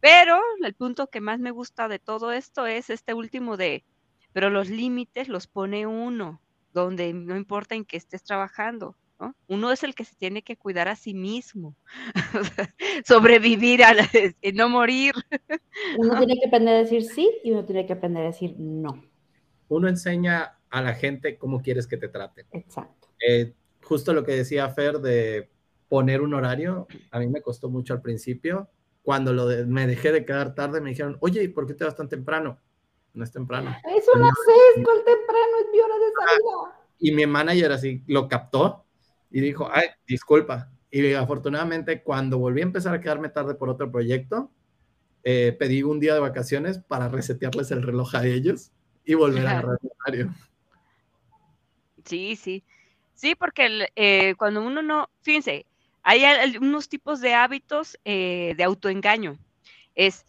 [0.00, 3.84] pero el punto que más me gusta de todo esto es este último de,
[4.32, 6.42] pero los límites los pone uno.
[6.72, 9.36] donde no importa en qué estés trabajando, ¿no?
[9.46, 11.76] Uno es el que se tiene que cuidar a sí mismo,
[13.04, 13.94] sobrevivir, a
[14.54, 15.14] no morir.
[15.98, 19.02] Uno tiene que aprender a decir sí y uno tiene que aprender a decir no.
[19.68, 22.46] Uno enseña a la gente cómo quieres que te traten.
[22.52, 23.08] Exacto.
[23.26, 25.48] Eh, justo lo que decía Fer de
[25.88, 28.68] poner un horario, a mí me costó mucho al principio.
[29.02, 32.08] Cuando lo me dejé de quedar tarde, me dijeron, oye, ¿por qué te vas tan
[32.08, 32.58] temprano?
[33.14, 33.70] No es temprano.
[33.96, 36.80] Es una sexta, el temprano es mi hora de salida.
[36.98, 38.84] Y mi manager así lo captó
[39.30, 40.70] y dijo, ay, disculpa.
[40.90, 44.50] Y afortunadamente, cuando volví a empezar a quedarme tarde por otro proyecto,
[45.22, 48.72] eh, pedí un día de vacaciones para resetearles el reloj a ellos
[49.04, 50.34] y volver a agarrar horario.
[52.06, 52.64] Sí, sí.
[53.14, 55.66] Sí, porque eh, cuando uno no, fíjense,
[56.02, 59.38] hay algunos tipos de hábitos eh, de autoengaño.
[59.94, 60.24] Es,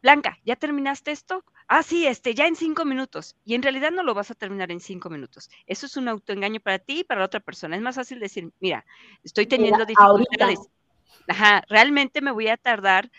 [0.00, 1.44] Blanca, ¿ya terminaste esto?
[1.68, 3.36] Ah, sí, este, ya en cinco minutos.
[3.44, 5.50] Y en realidad no lo vas a terminar en cinco minutos.
[5.66, 7.76] Eso es un autoengaño para ti y para la otra persona.
[7.76, 8.84] Es más fácil decir, mira,
[9.24, 10.60] estoy teniendo dificultades.
[11.28, 13.10] Ajá, realmente me voy a tardar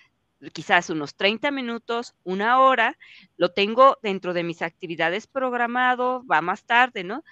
[0.54, 2.98] quizás unos 30 minutos, una hora,
[3.38, 7.24] lo tengo dentro de mis actividades programado, va más tarde, ¿no?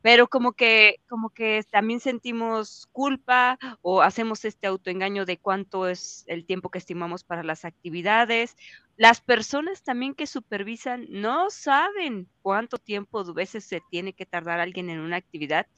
[0.00, 6.24] pero como que, como que también sentimos culpa o hacemos este autoengaño de cuánto es
[6.28, 8.56] el tiempo que estimamos para las actividades.
[8.98, 14.58] Las personas también que supervisan no saben cuánto tiempo a veces se tiene que tardar
[14.58, 15.68] alguien en una actividad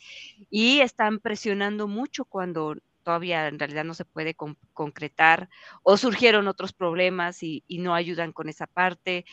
[0.48, 4.34] y están presionando mucho cuando todavía en realidad no se puede
[4.72, 5.50] concretar
[5.82, 9.26] o surgieron otros problemas y, no ayudan con esa parte.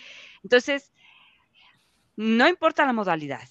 [0.44, 0.92] Entonces,
[2.18, 3.48] no importa la modalidad,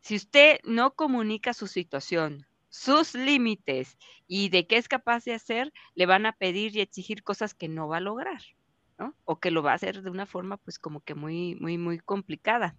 [0.00, 5.72] si usted no comunica su situación, sus límites y de qué es capaz de hacer,
[5.94, 8.42] le van a pedir y exigir cosas que no va a lograr,
[8.98, 9.14] ¿no?
[9.24, 11.98] O que lo va a hacer de una forma pues como que muy, muy, muy
[11.98, 12.76] complicada.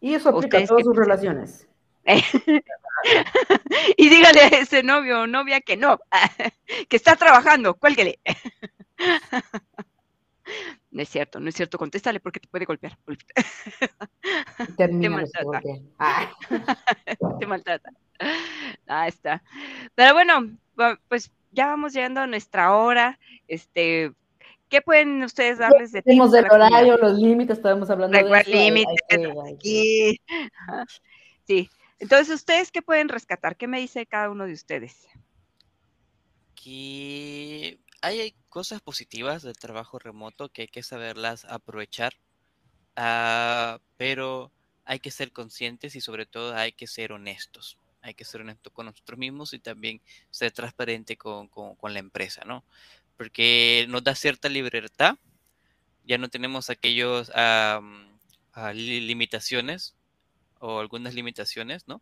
[0.00, 1.68] Y eso aplica a todas sus relaciones.
[3.96, 5.98] y dígale a ese novio o novia que no,
[6.88, 8.18] que está trabajando, cuélguele.
[10.90, 12.98] No es cierto, no es cierto, contéstale porque te puede golpear.
[14.76, 15.62] te maltrata.
[15.96, 16.32] Ah.
[17.38, 17.92] te maltrata.
[18.88, 19.40] Ahí está.
[19.94, 20.50] Pero bueno,
[21.06, 23.20] pues ya vamos llegando a nuestra hora.
[23.46, 24.12] Este,
[24.70, 26.34] ¿qué pueden ustedes darles de tiempo?
[26.34, 28.50] el horario, los límites, estamos hablando de eso.
[28.50, 28.96] límites
[29.52, 30.20] aquí.
[31.46, 31.68] Sí.
[31.98, 33.56] Entonces, ¿ustedes qué pueden rescatar?
[33.56, 35.08] ¿Qué me dice cada uno de ustedes?
[36.54, 42.12] Que hay cosas positivas del trabajo remoto que hay que saberlas aprovechar,
[42.94, 44.52] ah, pero
[44.84, 47.76] hay que ser conscientes y sobre todo hay que ser honestos.
[48.02, 50.00] Hay que ser honestos con nosotros mismos y también
[50.30, 51.50] ser transparente con,
[51.82, 52.64] la empresa, ¿no?
[53.20, 55.18] Porque nos da cierta libertad,
[56.06, 57.82] ya no tenemos aquellos ah,
[58.72, 59.94] limitaciones
[60.58, 62.00] o algunas limitaciones, ¿no?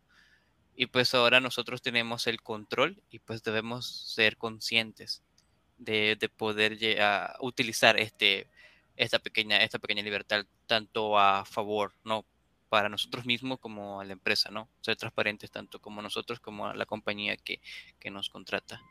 [0.77, 5.21] Y pues ahora nosotros tenemos el control y pues debemos ser conscientes
[5.77, 6.77] de, poder
[7.41, 8.47] utilizar este,
[8.95, 12.23] esta, pequeña, esta pequeña libertad tanto a favor, ¿no?
[12.69, 14.69] Para nosotros mismos como a la empresa, ¿no?
[14.79, 17.59] Ser transparentes tanto como nosotros como a la compañía que,
[18.09, 18.81] nos contrata.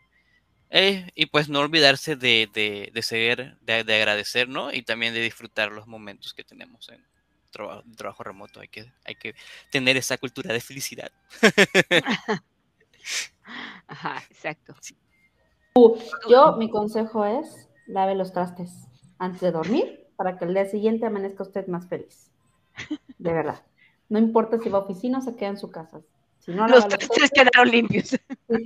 [0.70, 4.72] Eh, y pues no olvidarse de, de, de ser, de, agradecer, ¿no?
[4.72, 7.02] Y también de disfrutar los momentos que tenemos en
[7.50, 8.60] trabajo, trabajo remoto.
[8.60, 9.34] Hay que, hay que
[9.70, 11.10] tener esa cultura de felicidad.
[13.86, 14.74] Ajá, exacto.
[16.28, 18.70] Yo, mi consejo es, lave los trastes
[19.18, 22.30] antes de dormir para que el día siguiente amanezca usted más feliz.
[23.18, 23.64] De verdad.
[24.08, 26.00] No importa si va a oficina o se queda en su casa.
[26.48, 28.18] Si no los trastes quedaron limpios.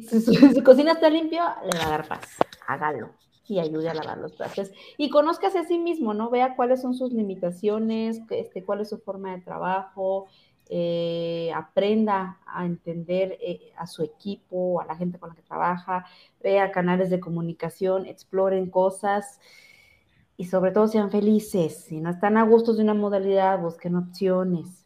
[0.09, 2.29] Si su, cocina está limpia, le va a dar paz.
[2.69, 3.11] Hágalo
[3.49, 4.73] y ayude a lavar los trastes.
[4.99, 6.31] Y conózcase a sí mismo, ¿no?
[6.31, 10.29] Vea cuáles son sus limitaciones, este, cuál es su forma de trabajo,
[10.69, 16.07] eh, aprenda a entender eh, a su equipo, a la gente con la que trabaja,
[16.41, 19.41] vea canales de comunicación, exploren cosas
[20.37, 21.83] y sobre todo sean felices.
[21.87, 24.82] Si no están a gustos de una modalidad, busquen opciones.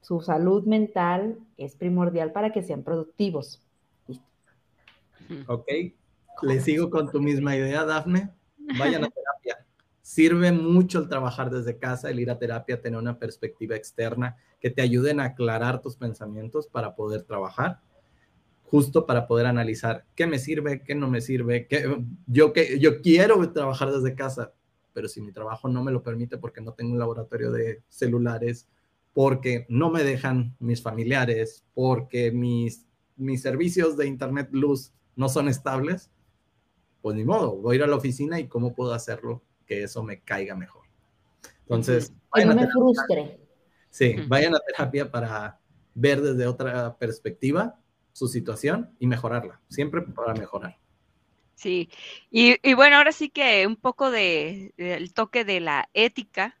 [0.00, 3.62] Su salud mental es primordial para que sean productivos.
[5.46, 5.66] Ok,
[6.42, 8.30] le sigo con tu misma idea, Dafne.
[8.78, 9.66] Vayan a terapia.
[10.00, 14.70] Sirve mucho el trabajar desde casa, el ir a terapia, tener una perspectiva externa que
[14.70, 17.80] te ayuden a aclarar tus pensamientos para poder trabajar,
[18.64, 23.00] justo para poder analizar qué me sirve, qué no me sirve, qué, yo, que, yo
[23.00, 24.52] quiero trabajar desde casa,
[24.92, 28.68] pero si mi trabajo no me lo permite porque no tengo un laboratorio de celulares,
[29.12, 32.86] porque no me dejan mis familiares, porque mis,
[33.16, 36.10] mis servicios de Internet Luz no son estables,
[37.02, 40.02] pues ni modo, voy a ir a la oficina y cómo puedo hacerlo que eso
[40.02, 40.86] me caiga mejor.
[41.62, 43.40] Entonces, que no me frustre.
[43.90, 45.60] Sí, vayan a terapia para
[45.94, 47.78] ver desde otra perspectiva
[48.12, 50.78] su situación y mejorarla, siempre para mejorar.
[51.54, 51.90] Sí,
[52.30, 56.59] y, y bueno, ahora sí que un poco de, el toque de la ética.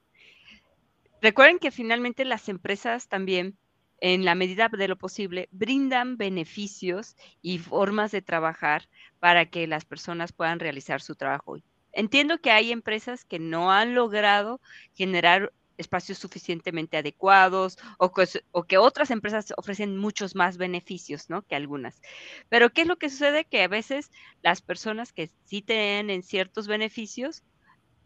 [1.22, 3.58] Recuerden que finalmente las empresas también,
[4.00, 9.84] en la medida de lo posible, brindan beneficios y formas de trabajar para que las
[9.84, 11.58] personas puedan realizar su trabajo.
[11.92, 14.60] Entiendo que hay empresas que no han logrado
[14.94, 21.42] generar espacios suficientemente adecuados o que, otras empresas ofrecen muchos más beneficios, ¿no?
[21.42, 22.00] Que algunas.
[22.48, 23.44] Pero ¿qué es lo que sucede?
[23.44, 24.10] Que a veces
[24.42, 27.42] las personas que sí tienen ciertos beneficios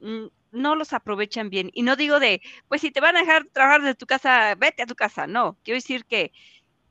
[0.01, 1.71] no los aprovechan bien.
[1.73, 4.83] Y no digo de, pues si te van a dejar trabajar de tu casa, vete
[4.83, 5.27] a tu casa.
[5.27, 6.33] No, quiero decir que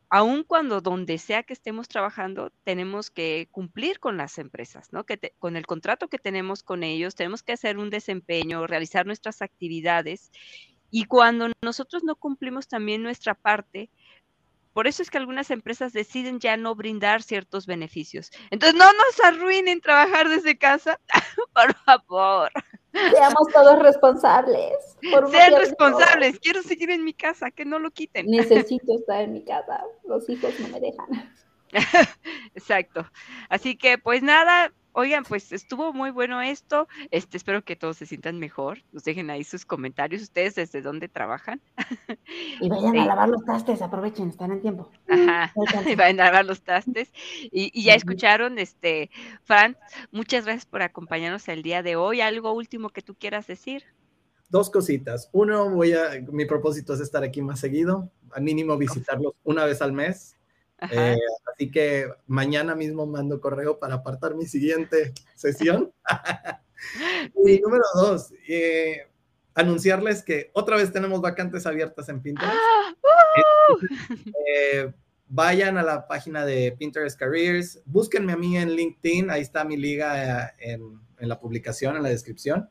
[0.10, 5.06] aun cuando donde sea que estemos trabajando, tenemos que cumplir con las empresas, ¿no?
[5.06, 9.42] Que con el contrato que tenemos con ellos, tenemos que hacer un desempeño, realizar nuestras
[9.42, 10.32] actividades
[10.96, 13.90] y cuando nosotros no cumplimos también nuestra parte,
[14.74, 18.30] por eso es que algunas empresas deciden ya no brindar ciertos beneficios.
[18.52, 21.00] Entonces, no nos arruinen trabajar desde casa,
[21.56, 22.52] por favor.
[22.94, 24.98] Seamos todos responsables.
[25.02, 26.40] Sean responsables.
[26.40, 28.28] Quiero seguir en mi casa, que no lo quiten.
[28.28, 29.84] Necesito estar en mi casa.
[30.06, 31.34] Los hijos no me dejan.
[32.56, 33.10] Exacto.
[33.50, 36.88] Así que, pues nada, Oigan, pues estuvo muy bueno esto.
[37.10, 38.80] Este, espero que todos se sientan mejor.
[38.92, 40.22] Nos dejen ahí sus comentarios.
[40.22, 41.62] Ustedes desde dónde trabajan.
[42.62, 44.90] Y vayan a lavar los trastes, aprovechen, están en tiempo.
[45.08, 45.52] Ajá.
[45.92, 47.12] Y vayan a lavar los trastes.
[47.52, 49.10] Y, ya escucharon, este,
[49.44, 49.78] Fran,
[50.12, 52.22] muchas gracias por acompañarnos el día de hoy.
[52.22, 53.84] ¿Algo último que tú quieras decir?
[54.50, 55.30] Dos cositas.
[55.32, 59.82] Uno, voy a, mi propósito es estar aquí más seguido, al mínimo visitarlos una vez
[59.82, 60.38] al mes
[60.92, 61.18] eh,
[61.54, 65.92] así que mañana mismo mando correo para apartar mi siguiente sesión.
[67.46, 69.08] y número dos, eh,
[69.54, 72.54] anunciarles que otra vez tenemos vacantes abiertas en Pinterest.
[72.54, 72.94] ¡Ah!
[74.48, 74.92] Eh,
[75.28, 79.78] vayan a la página de Pinterest Careers, búsquenme a mí en LinkedIn, ahí está mi
[79.78, 82.70] liga en, en la publicación, en la descripción.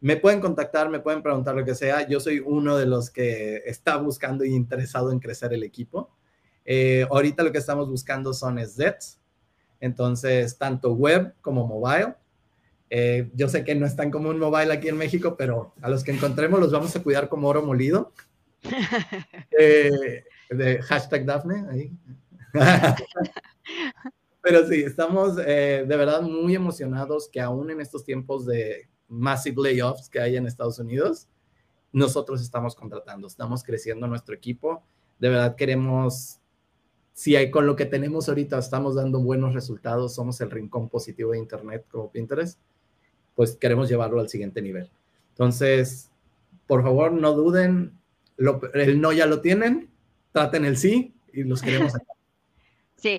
[0.00, 2.08] Me pueden contactar, me pueden preguntar lo que sea.
[2.08, 6.10] Yo soy uno de los que está buscando y interesado en crecer el equipo.
[6.64, 9.18] Eh, ahorita lo que estamos buscando son SDETs,
[9.80, 12.14] entonces tanto web como mobile.
[12.90, 16.02] Eh, yo sé que no es tan común mobile aquí en México, pero a los
[16.02, 18.12] que encontremos los vamos a cuidar como oro molido.
[19.58, 21.92] Eh, de hashtag Daphne, ahí.
[24.42, 30.08] pero sí, estamos de verdad muy emocionados que aún en estos tiempos de massive layoffs
[30.08, 31.28] que hay en Estados Unidos,
[31.92, 34.82] nosotros estamos contratando, estamos creciendo nuestro equipo.
[35.18, 36.39] De verdad queremos
[37.20, 41.32] si hay, con lo que tenemos ahorita estamos dando buenos resultados, somos el rincón positivo
[41.32, 42.58] de Internet como Pinterest,
[43.34, 44.90] pues queremos llevarlo al siguiente nivel.
[45.28, 46.10] Entonces,
[46.66, 47.92] por favor, no duden,
[48.72, 49.90] el no ya lo tienen,
[50.32, 52.06] traten el sí y los queremos acá.
[52.96, 53.18] Sí,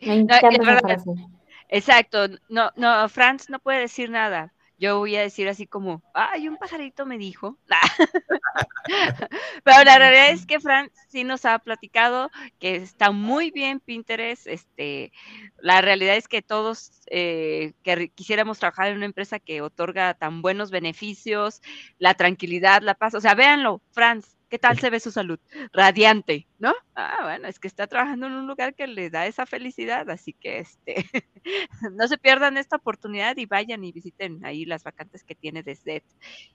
[1.70, 4.52] exacto, no, no, Franz no puede decir nada
[4.82, 7.56] yo voy a decir así como, ay, un pajarito me dijo.
[9.64, 14.48] Pero la realidad es que Fran sí nos ha platicado que está muy bien Pinterest.
[14.48, 15.12] Este,
[15.60, 20.42] la realidad es que todos eh, que quisiéramos trabajar en una empresa que otorga tan
[20.42, 21.62] buenos beneficios,
[22.00, 23.14] la tranquilidad, la paz.
[23.14, 25.40] O sea, véanlo, Franz, ¿Qué tal se ve su salud?
[25.72, 26.74] Radiante, ¿no?
[26.94, 30.34] Ah, bueno, es que está trabajando en un lugar que le da esa felicidad, así
[30.34, 31.06] que este,
[31.94, 36.04] no se pierdan esta oportunidad y vayan y visiten ahí las vacantes que tiene desde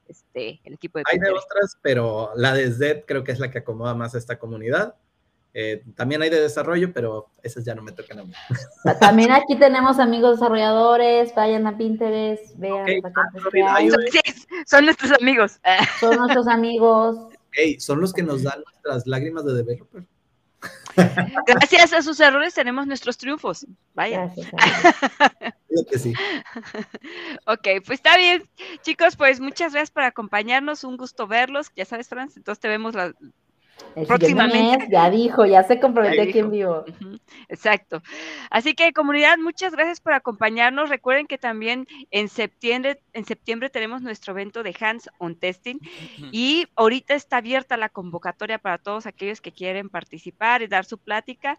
[0.08, 3.50] este, el equipo de Hay de otras, pero la de ZET creo que es la
[3.50, 4.96] que acomoda más a esta comunidad.
[5.54, 8.32] Eh, también hay de desarrollo, pero esas ya no me tocan a mí.
[9.00, 12.84] También aquí tenemos amigos desarrolladores, vayan a Pinterest, vean
[14.66, 15.58] Son nuestros amigos.
[15.98, 17.30] Son nuestros amigos
[17.78, 20.06] son los que nos dan nuestras lágrimas de developer.
[21.46, 23.66] Gracias a sus errores tenemos nuestros triunfos.
[23.94, 24.32] Vaya.
[25.90, 26.12] que sí.
[27.46, 28.48] Ok, pues está bien.
[28.82, 30.84] Chicos, pues muchas gracias por acompañarnos.
[30.84, 31.70] Un gusto verlos.
[31.76, 33.14] Ya sabes, Franz, entonces te vemos la,
[34.06, 34.88] Próximamente.
[34.90, 36.84] ya dijo, ya se comprometió aquí en vivo.
[37.48, 38.02] Exacto.
[38.50, 40.90] Así que comunidad, muchas gracias por acompañarnos.
[40.90, 45.78] Recuerden que también en septiembre, en septiembre tenemos nuestro evento de Hands on Testing
[46.30, 50.98] y ahorita está abierta la convocatoria para todos aquellos que quieren participar y dar su
[50.98, 51.56] plática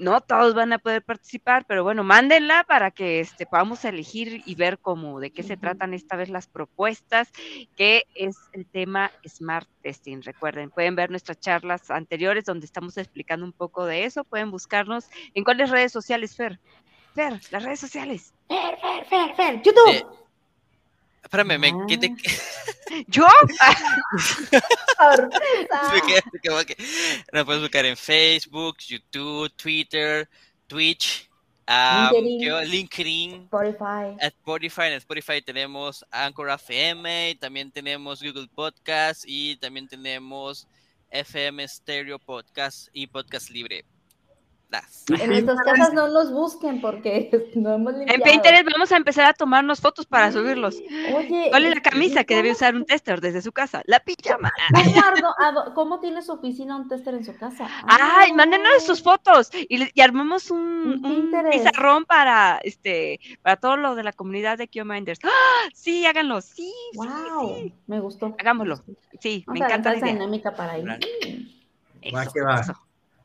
[0.00, 4.54] no todos van a poder participar, pero bueno, mándenla para que este, podamos elegir y
[4.54, 7.30] ver cómo, de qué se tratan esta vez las propuestas,
[7.76, 10.22] que es el tema Smart Testing.
[10.22, 15.06] Recuerden, pueden ver nuestras charlas anteriores donde estamos explicando un poco de eso, pueden buscarnos
[15.34, 16.58] en cuáles redes sociales, Fer.
[17.14, 18.32] Fer, las redes sociales.
[18.48, 20.29] Fer, Fer, Fer, Fer, YouTube.
[21.22, 21.84] Espérame, me Ah.
[21.88, 22.14] quedé.
[23.08, 23.26] ¿Yo?
[27.32, 30.28] Nos puedes buscar en Facebook, YouTube, Twitter,
[30.66, 31.28] Twitch,
[31.66, 32.70] am, LinkedIn.
[32.70, 33.32] LinkedIn.
[33.44, 34.16] Spotify.
[34.20, 40.66] Spotify, en Spotify tenemos Anchor FM, también tenemos Google Podcast y también tenemos
[41.10, 43.84] FM Stereo Podcast y Podcast Libre.
[44.70, 45.04] Las.
[45.20, 48.22] En nuestras casas no los busquen porque no hemos En limpiado.
[48.24, 50.76] Pinterest vamos a empezar a tomarnos fotos para subirlos.
[51.14, 53.82] Oye, ¿Cuál es ¿y- la camisa que debe usar un tester desde su casa?
[53.86, 54.52] La pijama.
[54.74, 57.66] ¿Cómo, Ardo- Ado- cómo tiene su oficina un tester en su casa?
[57.86, 61.02] Ay, mándenos sus fotos y, y armamos un,
[61.50, 65.18] pizarrón para este para todo lo de la comunidad de Minders.
[65.24, 65.68] ¡Ah!
[65.74, 66.40] Sí, háganlo.
[66.40, 67.74] Sí, sí, Wow, sí.
[67.88, 68.36] me gustó.
[68.38, 68.76] Hagámoslo.
[68.86, 68.94] me.
[69.20, 70.12] Sí, me Vamos a encanta la idea.
[70.12, 70.78] dinámica para.
[72.14, 72.60] Va Eso, que va.
[72.60, 72.74] eso.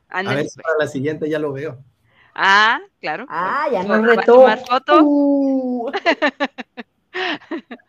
[0.09, 0.65] A ver si pues.
[0.65, 1.77] para la siguiente ya lo veo.
[2.33, 3.25] Ah, claro.
[3.29, 4.33] Ah, ya nos retó.
[4.33, 4.99] tomar foto.
[5.03, 5.91] Uh.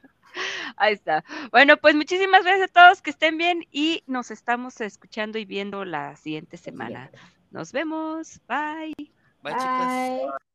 [0.76, 1.24] Ahí está.
[1.50, 5.84] Bueno, pues muchísimas gracias a todos, que estén bien y nos estamos escuchando y viendo
[5.84, 7.10] la siguiente semana.
[7.50, 8.40] Nos vemos.
[8.46, 8.94] Bye.
[9.42, 9.86] Bye, chicos.
[9.86, 10.45] Bye.